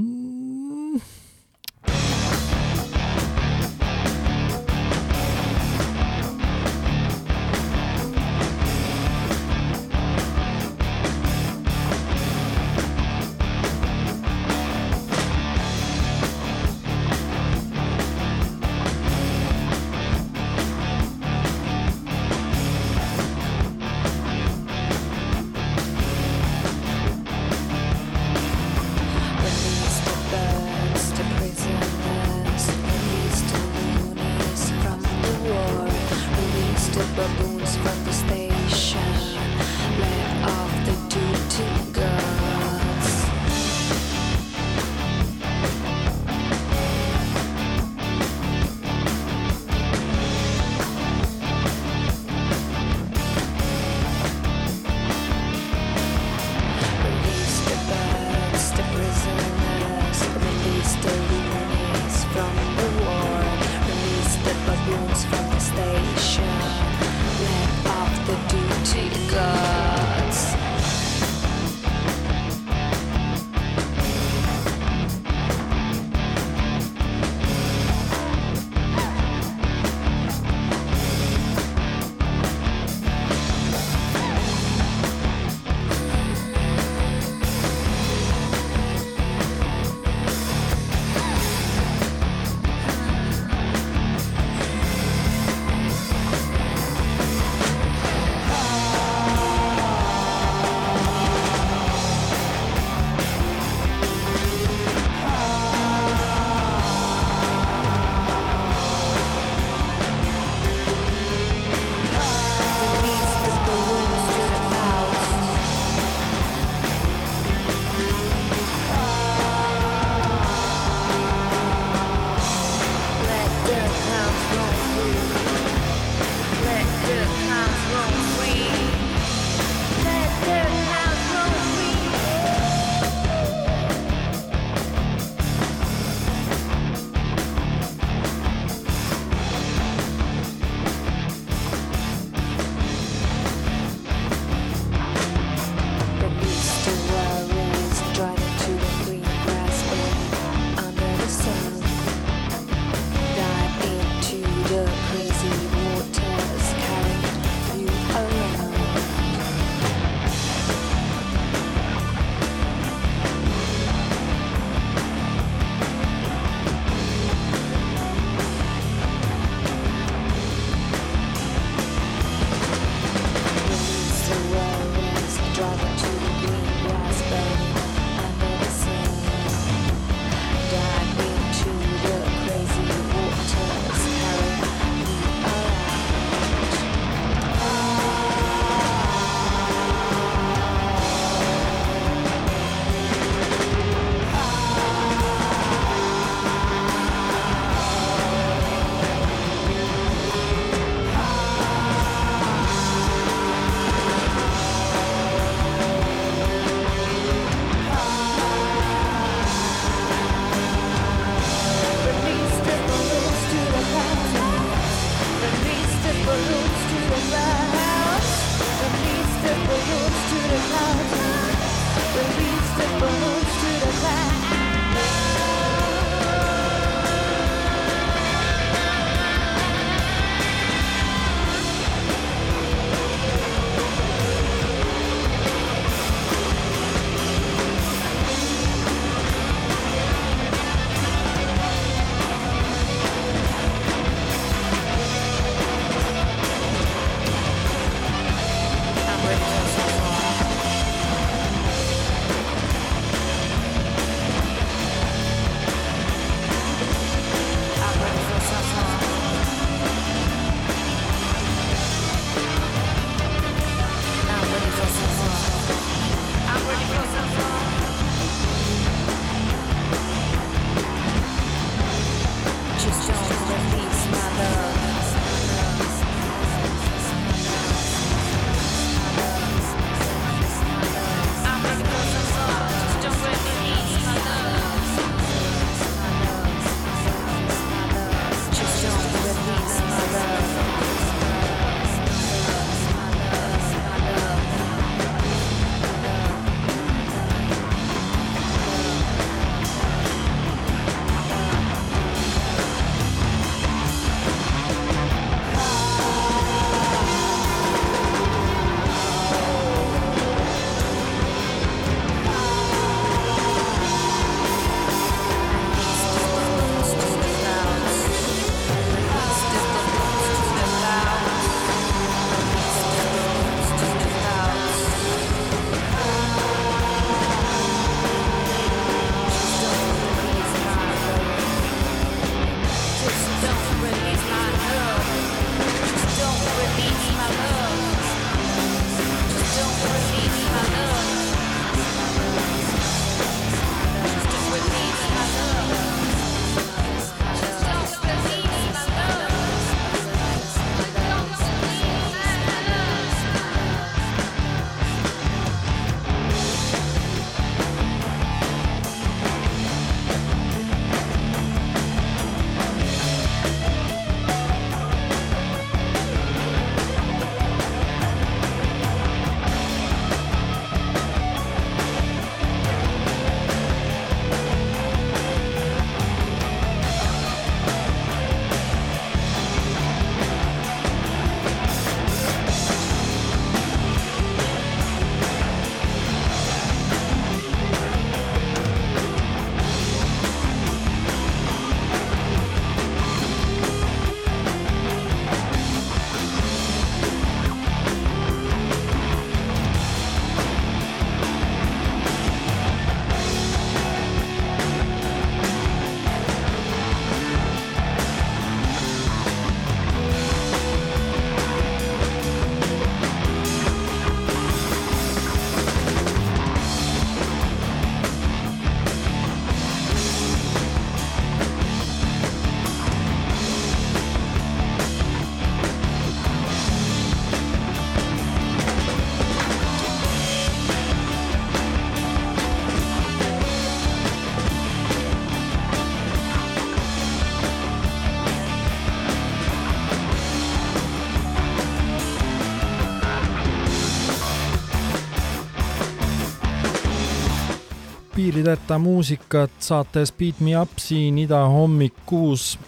piirideta 448.22 448.78
muusikat 448.78 449.50
saates 449.58 450.12
Beat 450.12 450.40
Me 450.40 450.60
Up 450.60 450.78
siin 450.78 451.18
Ida 451.18 451.40
hommikuus. 451.48 452.58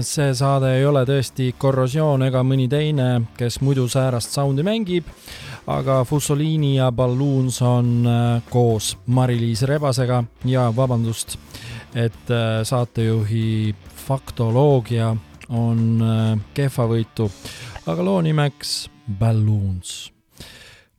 see 0.00 0.34
saade 0.34 0.70
ei 0.78 0.86
ole 0.86 1.02
tõesti 1.04 1.50
Korrosioon 1.58 2.22
ega 2.22 2.40
mõni 2.46 2.68
teine, 2.72 3.08
kes 3.36 3.60
muidu 3.60 3.84
säärast 3.88 4.32
soundi 4.32 4.62
mängib, 4.64 5.04
aga 5.66 6.04
Fussolini 6.08 6.76
ja 6.76 6.88
Balloons 6.92 7.60
on 7.62 8.06
äh, 8.06 8.42
koos 8.50 8.96
Mari-Liis 9.06 9.66
Rebasega 9.68 10.24
ja 10.48 10.70
vabandust, 10.76 11.36
et 11.94 12.30
äh, 12.30 12.62
saatejuhi 12.64 13.74
faktoloogia 14.06 15.16
on 15.50 15.80
äh, 16.00 16.38
kehvavõitu, 16.54 17.28
aga 17.86 18.04
loo 18.08 18.20
nimeks 18.22 18.86
Balloons 19.18 20.12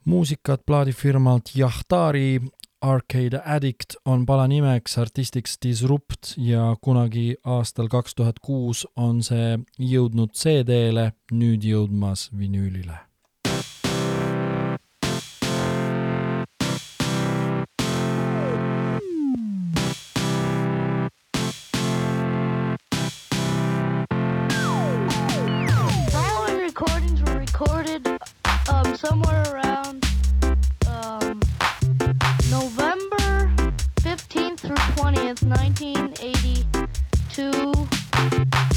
muusikat 0.06 0.66
plaadifirmalt 0.66 1.56
Yahtari 1.56 2.41
Arcade 2.84 3.41
Addict 3.45 3.95
on 4.05 4.26
pala 4.26 4.43
nimeks, 4.47 4.97
artistiks 4.99 5.55
Disrupt 5.64 6.34
ja 6.38 6.76
kunagi 6.84 7.35
aastal 7.47 7.88
kaks 7.88 8.15
tuhat 8.15 8.41
kuus 8.43 8.84
on 8.99 9.23
see 9.23 9.55
jõudnud 9.80 10.35
CD-le, 10.35 11.14
nüüd 11.31 11.64
jõudmas 11.64 12.27
vinüülile. 12.35 12.99
Um, 28.69 28.95
somewhere 28.95 29.43
20th, 35.35 35.43
1982. 37.34 37.88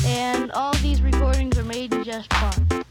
And 0.06 0.50
all 0.52 0.72
these 0.74 1.02
recordings 1.02 1.58
are 1.58 1.64
made 1.64 1.92
in 1.92 2.04
just 2.04 2.32
fun. 2.32 2.84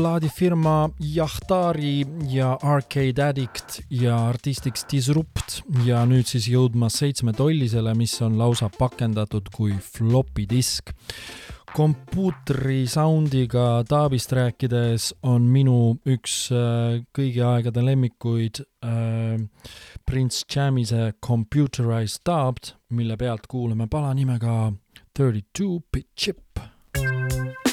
Plaadifirma 0.00 0.90
Yahtari 1.14 2.06
ja 2.28 2.58
Arcade 2.62 3.22
Addict 3.22 3.80
ja 3.90 4.16
artistiks 4.30 4.86
Disrupt 4.88 5.58
ja 5.84 6.06
nüüd 6.08 6.24
siis 6.30 6.46
jõudmas 6.48 6.96
seitsmetollisele, 7.02 7.92
mis 7.98 8.14
on 8.24 8.38
lausa 8.40 8.70
pakendatud 8.78 9.50
kui 9.52 9.76
floppy 9.76 10.46
disk. 10.48 10.94
kompuutri 11.76 12.86
soundiga 12.88 13.84
taabist 13.86 14.32
rääkides 14.32 15.12
on 15.22 15.44
minu 15.52 16.00
üks 16.08 16.48
äh, 16.50 17.04
kõigi 17.14 17.44
aegade 17.44 17.84
lemmikuid 17.84 18.64
äh, 18.82 19.36
Prince 20.06 20.48
Jamise 20.48 21.12
Computerized 21.20 22.24
Dubbed, 22.24 22.72
mille 22.88 23.20
pealt 23.20 23.46
kuulame 23.46 23.86
pala 23.86 24.14
nimega 24.14 24.72
Thirty 25.12 25.44
Two 25.52 25.82
Bit 25.92 26.08
Chip. 26.16 26.40
Nineteen 26.96 27.69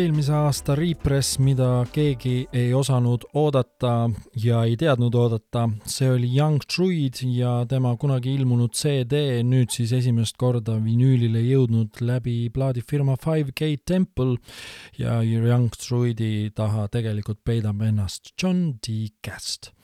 eelmise 0.00 0.32
aasta 0.32 0.74
Repress, 0.78 1.36
mida 1.42 1.82
keegi 1.92 2.46
ei 2.56 2.70
osanud 2.74 3.26
oodata 3.36 4.08
ja 4.40 4.62
ei 4.64 4.76
teadnud 4.80 5.14
oodata, 5.18 5.66
see 5.84 6.08
oli 6.08 6.30
Young 6.32 6.62
Druid 6.64 7.20
ja 7.34 7.58
tema 7.68 7.92
kunagi 8.00 8.32
ilmunud 8.38 8.72
CD, 8.76 9.42
nüüd 9.44 9.72
siis 9.74 9.92
esimest 9.98 10.38
korda 10.40 10.78
vinüülile 10.80 11.42
jõudnud 11.44 12.00
läbi 12.00 12.36
plaadifirma 12.54 13.18
5K 13.20 13.74
Temple 13.84 14.38
ja 14.98 15.18
Young 15.26 15.68
Druidi 15.76 16.50
taha 16.56 16.86
tegelikult 16.88 17.42
peidab 17.44 17.82
ennast 17.84 18.32
John 18.40 18.78
D. 18.80 19.10
Cast 19.20 19.74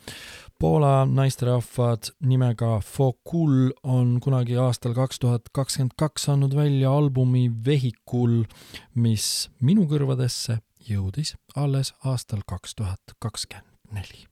Poola 0.58 1.04
naisterahvad 1.04 2.08
nimega 2.24 2.80
Fokul 2.80 3.72
on 3.82 4.20
kunagi 4.24 4.56
aastal 4.56 4.94
kaks 4.96 5.18
tuhat 5.20 5.50
kakskümmend 5.52 5.92
kaks 6.00 6.28
andnud 6.32 6.56
välja 6.56 6.92
albumi 6.96 7.50
Vehikul, 7.66 8.46
mis 8.94 9.50
minu 9.60 9.84
kõrvadesse 9.90 10.62
jõudis 10.88 11.34
alles 11.56 11.92
aastal 12.04 12.40
kaks 12.48 12.74
tuhat 12.80 13.16
kakskümmend 13.20 13.92
neli 13.92 14.24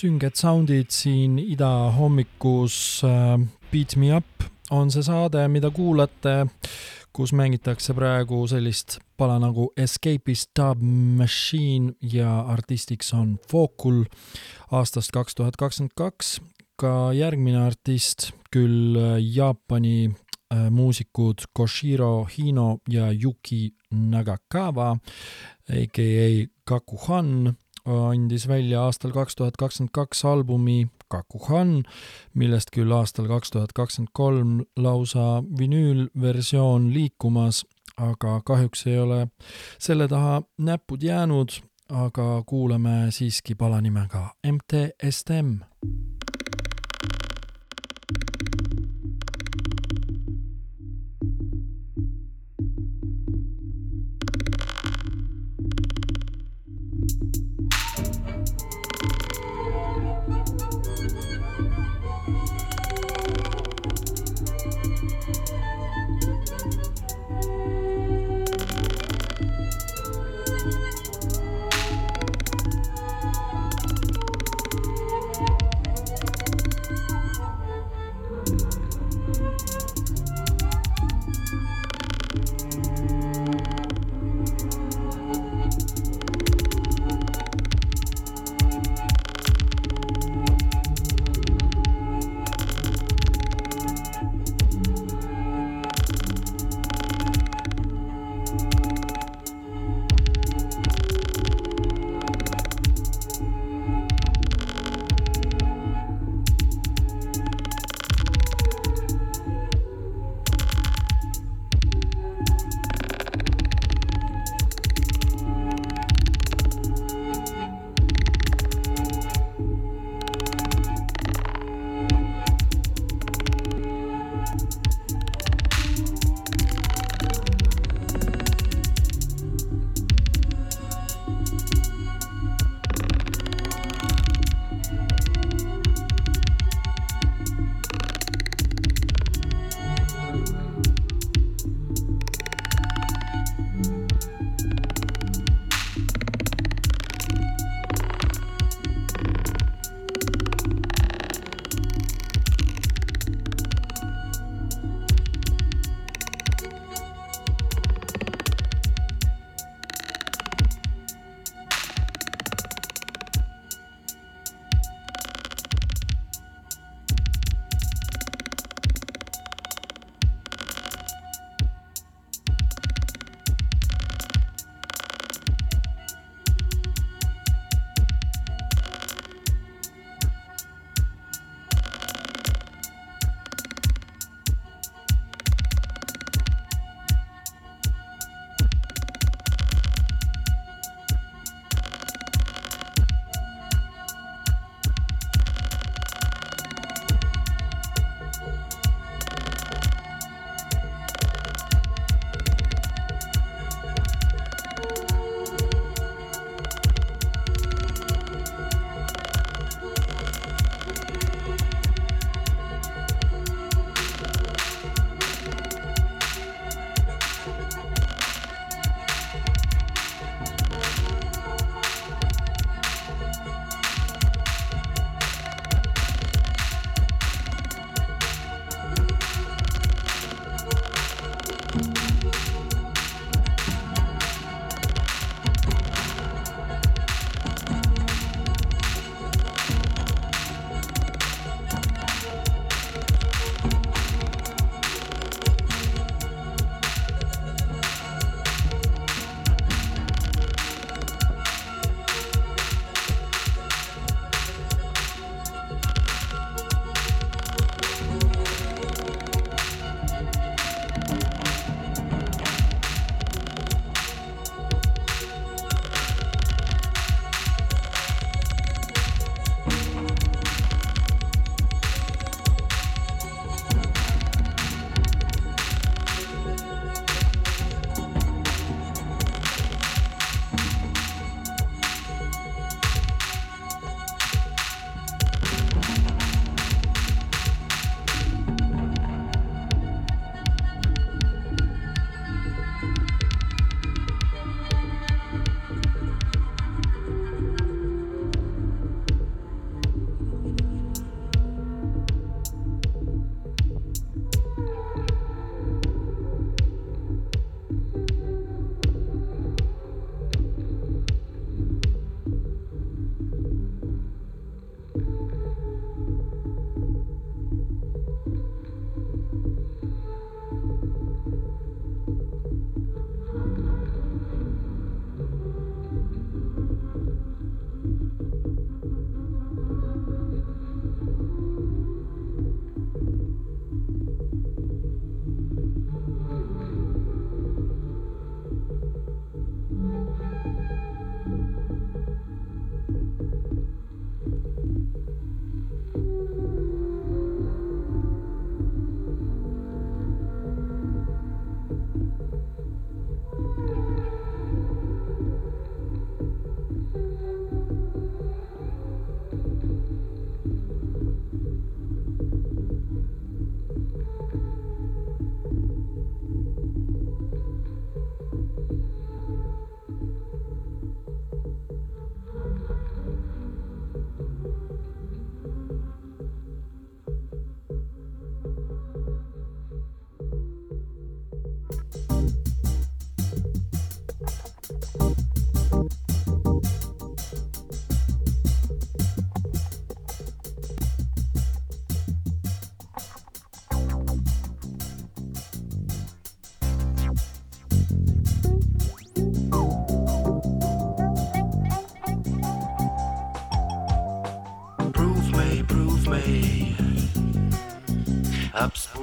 sünged 0.00 0.38
soundid 0.38 0.88
siin 0.94 1.36
idahommikus 1.42 3.02
äh, 3.04 3.36
Beat 3.70 3.96
me 3.96 4.14
up 4.16 4.46
on 4.70 4.88
see 4.90 5.02
saade, 5.04 5.42
mida 5.52 5.68
kuulate, 5.74 6.46
kus 7.12 7.34
mängitakse 7.36 7.92
praegu 7.94 8.38
sellist 8.48 8.96
pala 9.18 9.36
nagu 9.42 9.68
Escapist 9.76 10.54
Dub 10.56 10.80
Machine 10.80 11.92
ja 12.00 12.40
artistiks 12.48 13.12
on 13.14 13.36
Focul 13.50 14.04
aastast 14.72 15.12
kaks 15.12 15.36
tuhat 15.36 15.60
kakskümmend 15.60 15.96
kaks. 15.98 16.38
Ka 16.80 17.12
järgmine 17.12 17.60
artist, 17.66 18.30
küll 18.48 18.96
äh, 18.96 19.18
Jaapani 19.20 20.10
muusikud 20.50 21.44
Koshiro 21.54 22.26
Hino 22.26 22.80
ja 22.88 23.12
Yuki 23.12 23.70
Nagakawa, 23.94 24.96
AKA 25.70 26.46
Kakuhan, 26.64 27.54
andis 27.84 28.48
välja 28.48 28.82
aastal 28.84 29.12
kaks 29.12 29.36
tuhat 29.36 29.56
kakskümmend 29.56 29.92
kaks 29.92 30.24
albumi 30.24 30.88
Kakuhan, 31.10 31.82
millest 32.34 32.70
küll 32.70 32.92
aastal 32.94 33.26
kaks 33.26 33.50
tuhat 33.50 33.72
kakskümmend 33.74 34.12
kolm 34.14 34.52
lausa 34.76 35.42
vinüülversioon 35.58 36.92
liikumas, 36.94 37.64
aga 37.96 38.40
kahjuks 38.46 38.86
ei 38.86 38.98
ole 38.98 39.26
selle 39.78 40.08
taha 40.08 40.42
näpud 40.58 41.02
jäänud. 41.02 41.60
Aga 41.90 42.44
kuulame 42.46 43.10
siiski 43.10 43.56
pala 43.58 43.80
nimega 43.82 44.28
MTSTM 44.46 45.56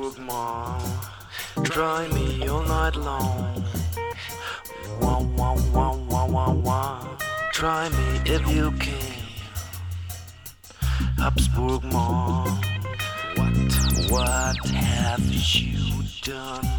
with 0.08 0.20
mom. 0.20 0.82
Drive 1.64 2.14
me 2.14 2.48
all 2.48 2.64
night 2.64 2.96
long. 2.96 3.64
Wah, 5.02 5.20
wah, 5.36 5.56
wah, 5.74 5.96
wah, 6.10 6.26
wah, 6.26 6.54
wah. 6.54 7.18
Try 7.52 7.90
me 7.90 8.08
if 8.26 8.44
you 8.56 8.72
can. 8.84 9.16
Habsburg 11.18 11.84
mom. 11.92 12.48
What, 13.36 13.54
what 14.10 14.58
have 14.68 15.26
you 15.26 16.04
done? 16.22 16.77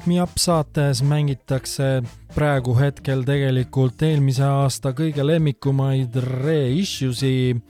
Beat 0.00 0.06
Me 0.06 0.22
Up 0.22 0.38
saates 0.40 1.02
mängitakse 1.04 2.00
praegu 2.32 2.72
hetkel 2.78 3.20
tegelikult 3.28 4.00
eelmise 4.00 4.46
aasta 4.48 4.94
kõige 4.96 5.20
lemmikumaid 5.26 6.14
reissue'si 6.40 7.60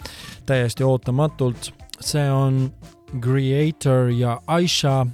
täiesti 0.47 0.86
ootamatult. 0.86 1.73
see 2.01 2.31
on 2.31 2.70
Creator 3.20 4.11
ja 4.15 4.39
Aisha 4.47 5.07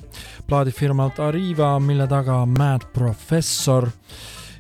plaadifirmalt 0.46 1.18
Arriva, 1.18 1.80
mille 1.80 2.06
taga 2.06 2.44
Mad 2.46 2.84
Professor. 2.92 3.88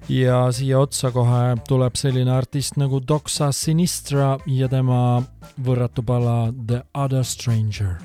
ja 0.08 0.52
siia 0.52 0.78
otsa 0.78 1.10
kohe 1.10 1.56
tuleb 1.68 1.94
selline 1.94 2.32
artist 2.32 2.76
nagu 2.76 3.00
Doxa 3.08 3.52
Sinistra 3.52 4.38
ja 4.46 4.68
tema 4.68 5.22
võrratu 5.60 6.02
pala 6.02 6.52
The 6.66 6.82
Other 6.94 7.24
Stranger. 7.24 7.98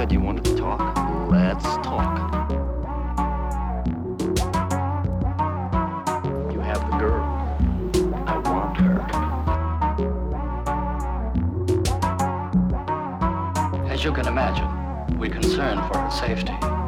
Said 0.00 0.10
you 0.12 0.20
wanted 0.20 0.42
to 0.46 0.56
talk. 0.56 0.96
Let's 1.30 1.62
talk. 1.86 2.40
You 6.50 6.60
have 6.60 6.80
the 6.90 6.96
girl. 6.96 7.22
I 8.26 8.38
want 8.38 8.78
her. 8.78 9.00
As 13.90 14.02
you 14.02 14.12
can 14.14 14.26
imagine, 14.26 15.18
we're 15.18 15.28
concerned 15.28 15.86
for 15.92 15.98
her 15.98 16.10
safety. 16.10 16.79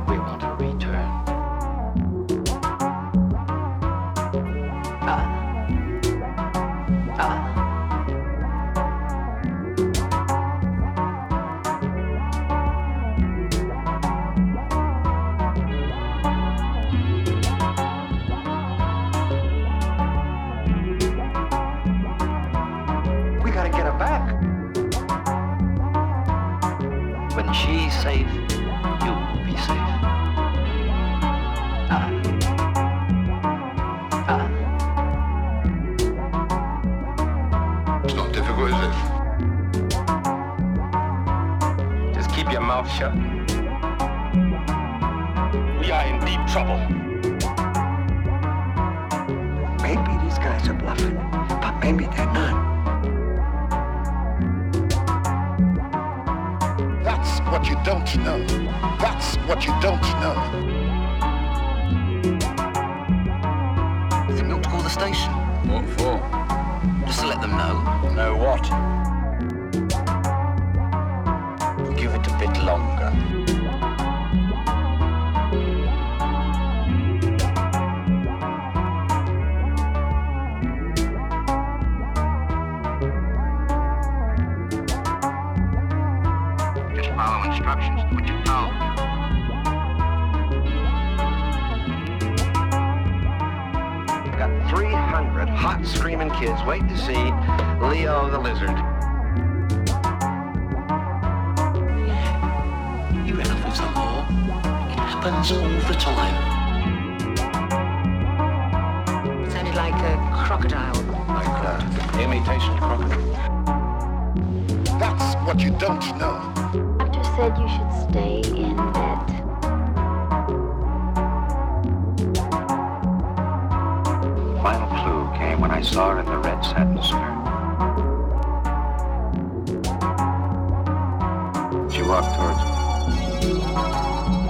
She 132.13 132.19
walked 132.19 132.37
towards 132.37 132.61
me. 132.61 132.73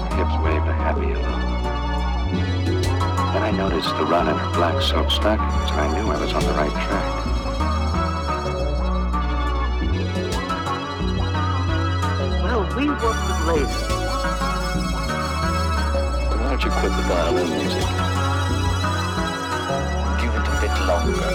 Her 0.03 0.11
hips 0.19 0.37
waved 0.43 0.67
a 0.67 0.75
happy 0.75 1.15
hello. 1.15 1.35
Then 3.33 3.43
I 3.45 3.53
noticed 3.53 3.95
the 3.99 4.05
run 4.05 4.27
in 4.27 4.35
her 4.35 4.51
black 4.53 4.83
silk 4.83 5.09
stockings, 5.13 5.71
and 5.71 5.81
I 5.81 5.87
knew 5.95 6.11
I 6.11 6.19
was 6.19 6.33
on 6.33 6.43
the 6.43 6.53
right 6.59 6.73
track. 6.73 7.07
Well, 12.43 12.63
we 12.75 12.89
work 12.91 13.19
with 13.31 13.47
ladies. 13.47 13.87
Why 16.35 16.47
don't 16.51 16.65
you 16.65 16.71
quit 16.83 16.91
the 16.91 17.05
violin 17.07 17.49
music? 17.63 17.87
Give 20.19 20.35
it 20.35 20.47
a 20.51 20.55
bit 20.59 20.75
longer. 20.91 21.31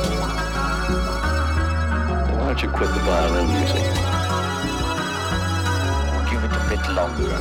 Why 2.36 2.44
don't 2.48 2.62
you 2.62 2.70
quit 2.70 2.90
the 2.90 2.99
violin 2.99 3.48
music? 3.48 4.16
Give 6.98 7.06
it 7.06 7.11
longer. 7.18 7.38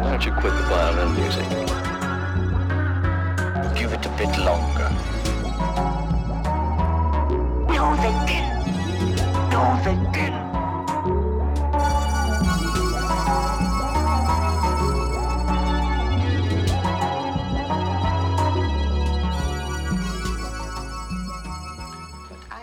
Why 0.00 0.10
don't 0.10 0.24
you 0.24 0.32
quit 0.32 0.54
the 0.54 0.62
violin 0.70 1.14
music? 1.20 1.48
Give 3.76 3.92
it 3.92 4.06
a 4.06 4.08
bit 4.16 4.38
longer. 4.38 4.90
No, 7.68 7.94
they 8.00 8.14
didn't. 8.26 8.64
No, 9.50 9.62
they 9.84 9.96
didn't. 10.12 10.50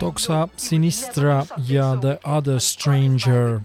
Doxa 0.00 0.48
Sinistra 0.56 1.46
ja 1.56 1.96
The 1.96 2.18
Other 2.24 2.60
Stranger. 2.60 3.60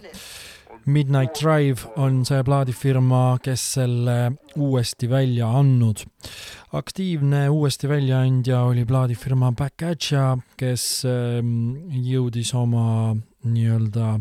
Midnight 0.86 1.40
Drive 1.42 1.86
on 1.96 2.26
see 2.28 2.44
plaadifirma, 2.44 3.38
kes 3.44 3.62
selle 3.78 4.34
uuesti 4.60 5.08
välja 5.10 5.48
andnud. 5.60 6.04
aktiivne 6.74 7.50
uuesti 7.50 7.88
väljaandja 7.88 8.62
oli 8.62 8.86
plaadifirma 8.86 9.52
Back 9.52 9.84
at 9.84 10.12
Ya, 10.12 10.38
kes 10.58 11.06
ähm, 11.06 11.76
jõudis 12.04 12.54
oma 12.54 13.16
nii-öelda 13.44 14.20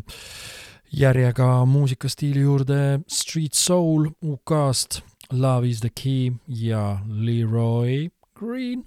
järjega 0.93 1.65
muusikastiili 1.67 2.41
juurde 2.41 3.01
Street 3.09 3.55
Soul 3.55 4.11
UK-st, 4.23 5.03
Love 5.33 5.69
is 5.69 5.81
the 5.81 5.91
key 5.91 6.33
ja 6.47 6.99
Leroy 7.09 8.11
Green. 8.39 8.85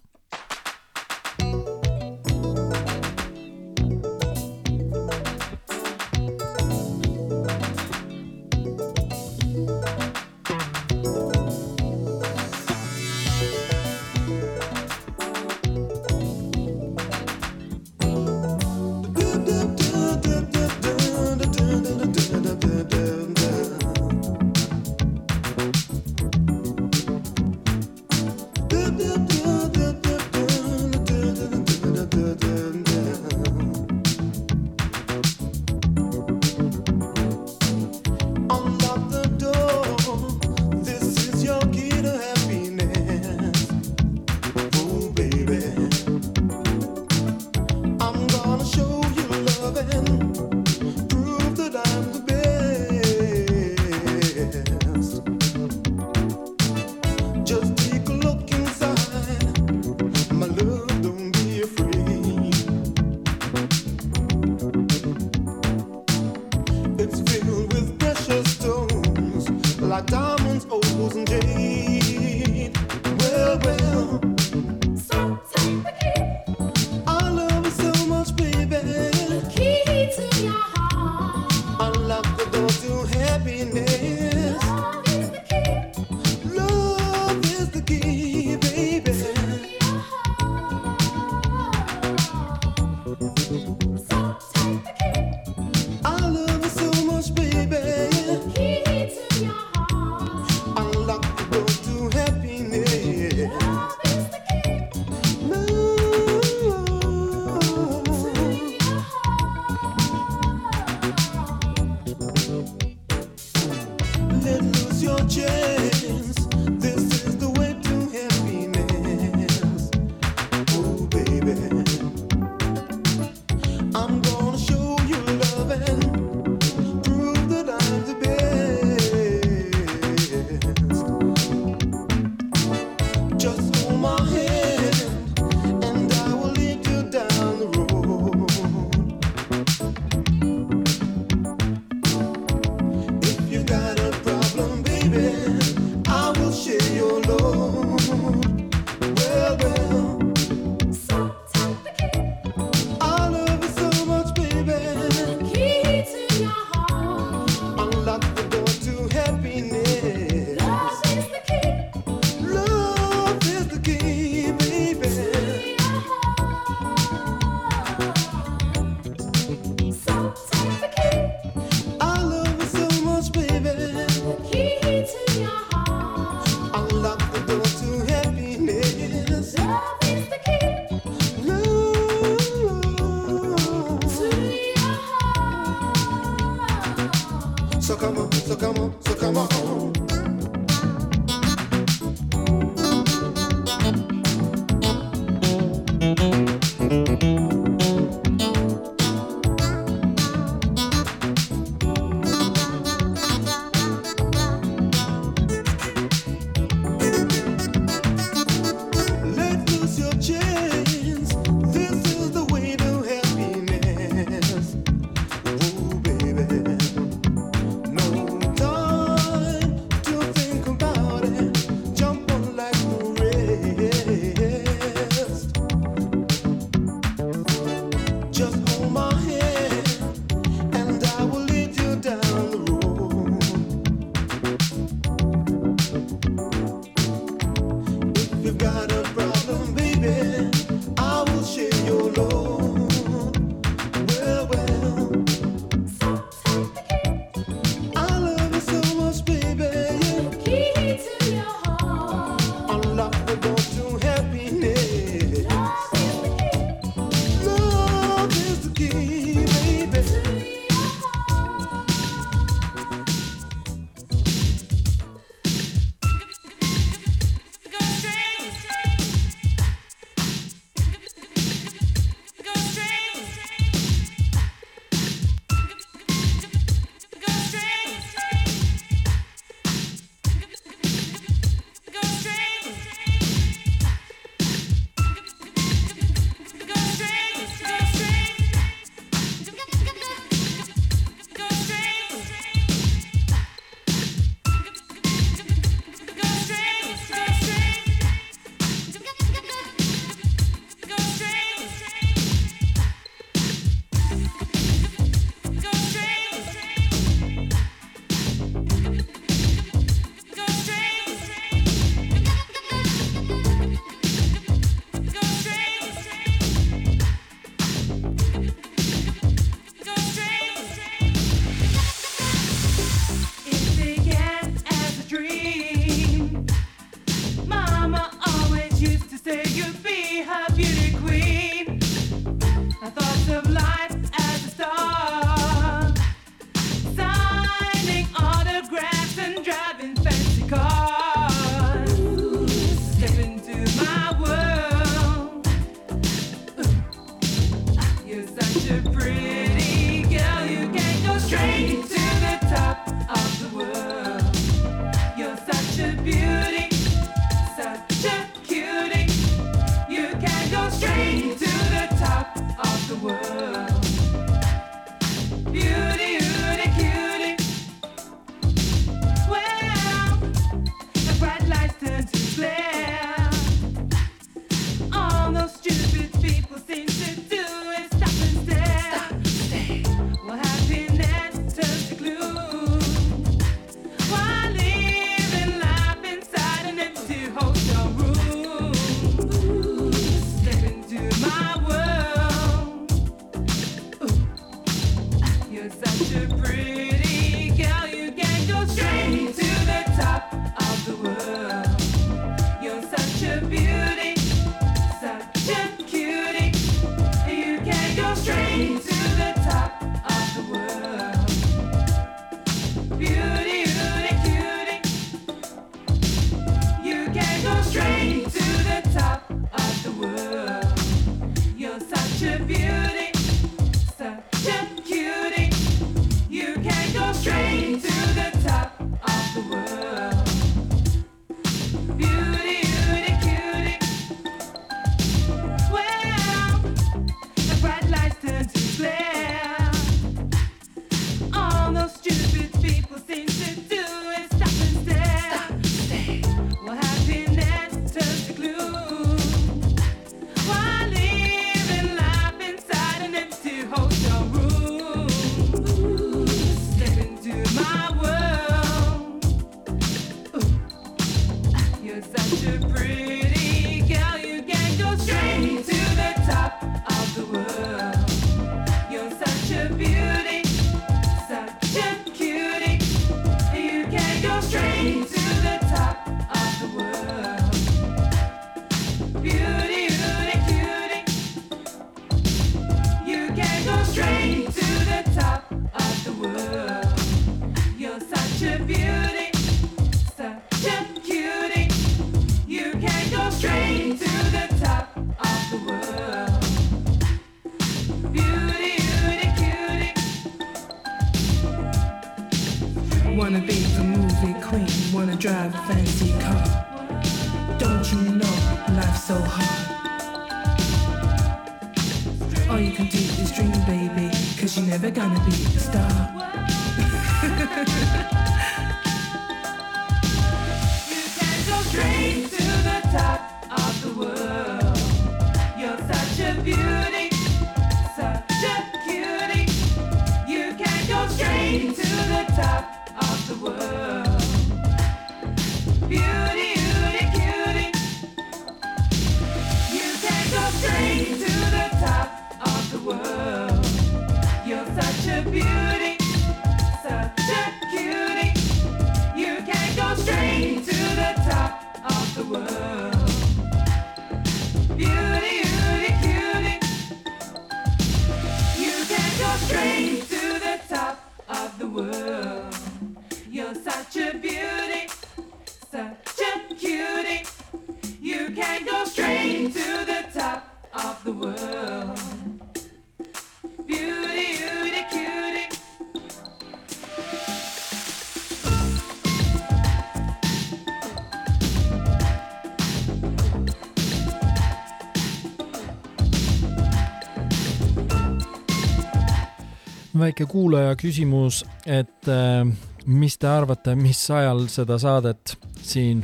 Väike 590.00 590.26
kuulaja 590.30 590.76
küsimus, 590.76 591.44
et 591.66 592.10
äh, 592.12 592.44
mis 592.86 593.18
te 593.18 593.28
arvate, 593.28 593.76
mis 593.80 594.02
ajal 594.12 594.46
seda 594.52 594.78
saadet 594.82 595.38
siin 595.62 596.04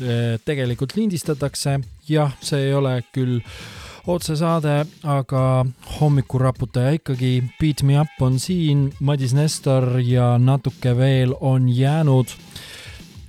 äh, 0.00 0.36
tegelikult 0.44 0.96
lindistatakse? 0.96 1.80
jah, 2.08 2.30
see 2.40 2.68
ei 2.68 2.74
ole 2.74 3.00
küll 3.12 3.40
otsesaade, 4.06 4.84
aga 5.02 5.66
hommikuraputaja 5.98 6.94
ikkagi, 7.00 7.32
Beat 7.58 7.82
me 7.82 7.98
up 8.00 8.22
on 8.22 8.38
siin, 8.38 8.92
Madis 9.00 9.34
Nestor 9.34 9.98
ja 9.98 10.36
natuke 10.38 10.94
veel 10.96 11.34
on 11.40 11.68
jäänud. 11.68 12.30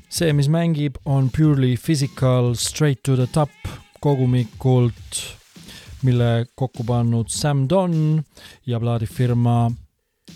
see, 0.10 0.34
mis 0.34 0.48
mängib, 0.50 0.96
on 1.06 1.30
Purely 1.30 1.76
Physical 1.78 2.54
Straight 2.56 3.04
to 3.04 3.16
the 3.16 3.28
Top 3.28 3.50
kogumikult, 4.00 5.38
mille 6.04 6.46
kokku 6.56 6.84
pannud 6.84 7.30
Sam 7.30 7.68
Don 7.70 8.24
ja 8.66 8.80
plaadifirma 8.80 9.72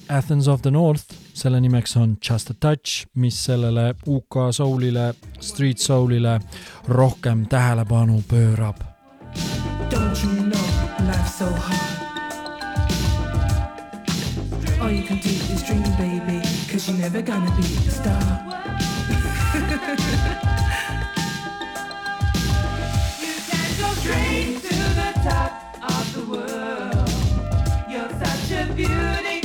Athens 0.09 0.47
of 0.47 0.61
the 0.61 0.71
North, 0.71 1.13
selle 1.33 1.59
nimeks 1.59 1.95
on 1.97 2.17
Just 2.29 2.49
a 2.49 2.53
Touch, 2.53 3.05
mis 3.13 3.43
sellele 3.43 3.95
UK 4.07 4.51
soulile, 4.51 5.13
street 5.39 5.77
soulile 5.77 6.39
rohkem 6.87 7.47
tähelepanu 7.47 8.23
pöörab. 8.27 8.75
Don't 9.89 10.23
you 10.23 10.31
know 10.43 10.59
life's 11.07 11.37
so 11.37 11.45
hard? 11.45 11.91
All 14.81 14.91
you 14.91 15.03
can 15.03 15.17
do 15.17 15.29
is 15.53 15.63
dream, 15.63 15.83
baby, 15.97 16.41
cause 16.71 16.87
you're 16.89 17.01
never 17.01 17.21
gonna 17.21 17.51
be 17.57 17.87
a 17.87 17.91
star. 17.91 18.41
straight 24.01 24.57
to 24.61 24.75
the 24.99 25.11
top 25.23 25.51
of 25.83 26.13
the 26.15 26.23
world. 26.31 27.09
You're 27.87 28.09
such 28.09 28.51
a 28.51 28.73
beauty, 28.73 29.40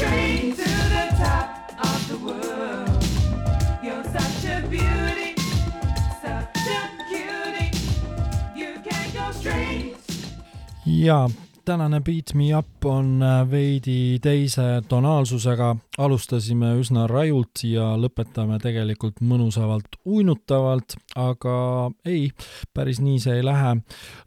straight 0.00 0.54
to 0.56 0.62
the 0.62 1.16
top 1.18 1.72
of 1.78 2.08
the 2.08 2.16
world. 2.24 2.79
Ja 10.90 11.28
tänane 11.64 12.00
Beat 12.00 12.34
Me 12.34 12.56
Up 12.58 12.84
on 12.84 13.22
äh, 13.22 13.50
veidi 13.50 14.18
teise 14.22 14.82
tonaalsusega, 14.88 15.76
alustasime 15.98 16.72
üsna 16.80 17.06
rajult 17.06 17.62
ja 17.64 17.92
lõpetame 18.00 18.58
tegelikult 18.62 19.20
mõnusavalt 19.22 20.00
uinutavalt, 20.04 20.96
aga 21.14 21.56
ei, 22.04 22.30
päris 22.74 23.00
nii 23.00 23.20
see 23.22 23.38
ei 23.38 23.46
lähe. 23.46 23.76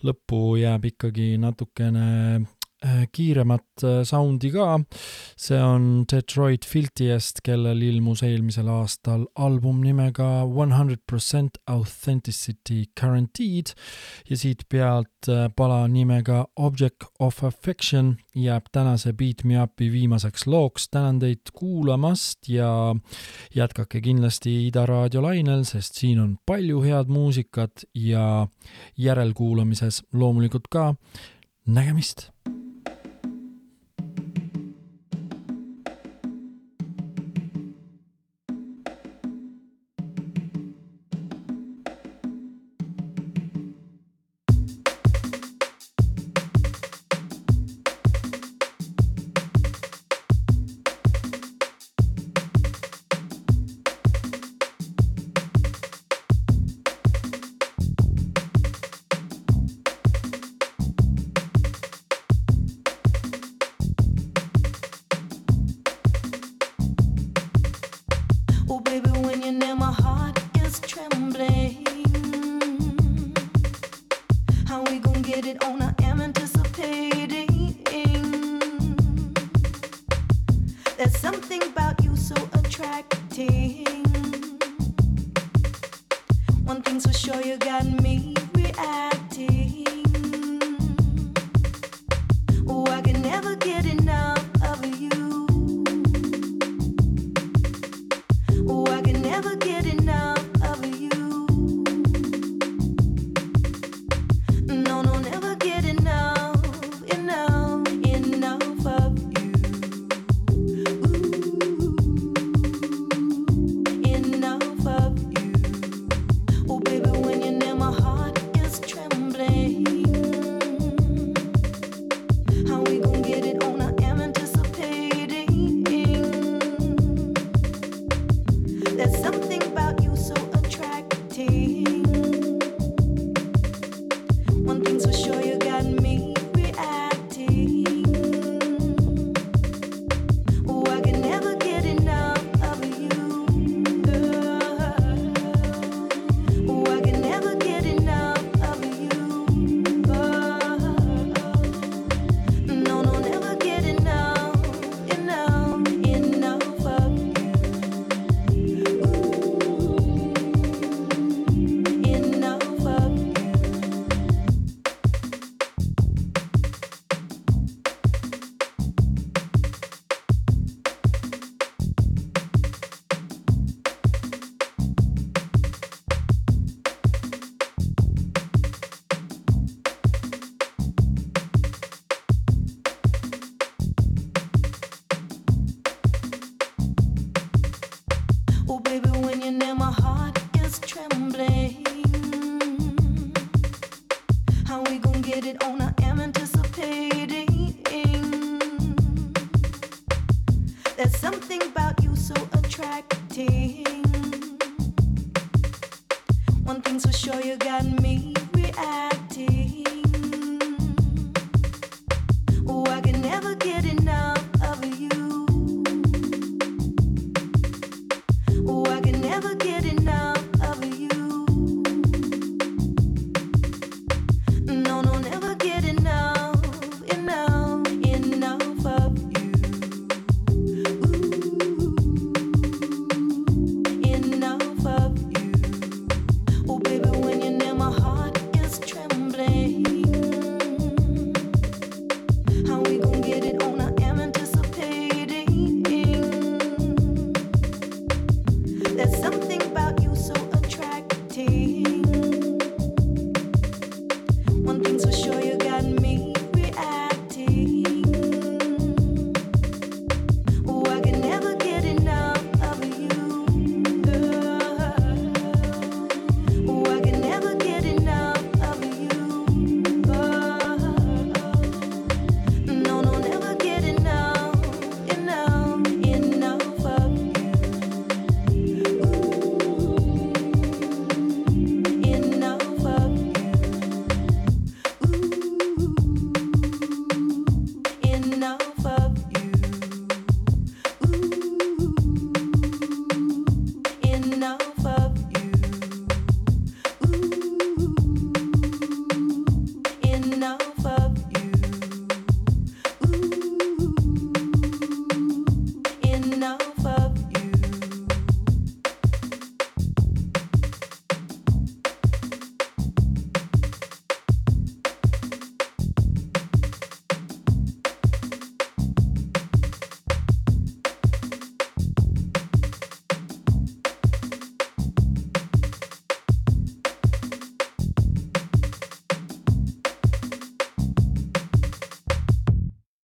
lõppu 0.03 0.55
jääb 0.61 0.85
ikkagi 0.93 1.37
natukene 1.37 2.45
kiiremat 3.11 3.83
äh, 3.83 4.01
soundi 4.03 4.51
ka. 4.51 4.79
see 5.37 5.59
on 5.59 6.05
Detroit 6.11 6.65
Filthiest, 6.65 7.41
kellel 7.43 7.81
ilmus 7.81 8.23
eelmisel 8.23 8.67
aastal 8.71 9.25
album 9.35 9.81
nimega 9.83 10.43
One 10.43 10.75
Hundred 10.75 10.99
Percent 11.09 11.57
Authenticity 11.67 12.85
Guaranteed 12.99 13.73
ja 14.29 14.37
siit 14.37 14.65
pealt 14.69 15.29
äh, 15.29 15.47
pala 15.55 15.87
nimega 15.87 16.45
Object 16.55 17.07
of 17.19 17.43
Affection 17.43 18.15
jääb 18.35 18.67
tänase 18.71 19.13
Beat 19.13 19.43
Me 19.43 19.61
Upi 19.63 19.91
viimaseks 19.91 20.47
looks. 20.47 20.89
tänan 20.89 21.19
teid 21.19 21.53
kuulamast 21.53 22.49
ja 22.49 22.95
jätkake 23.55 24.01
kindlasti 24.01 24.67
Ida 24.67 24.85
raadio 24.85 25.21
lainel, 25.21 25.63
sest 25.63 25.95
siin 25.99 26.19
on 26.19 26.37
palju 26.45 26.81
head 26.83 27.07
muusikat 27.07 27.85
ja 27.95 28.47
järelkuulamises 28.97 30.03
loomulikult 30.13 30.67
ka. 30.69 30.95
nägemist 31.65 32.29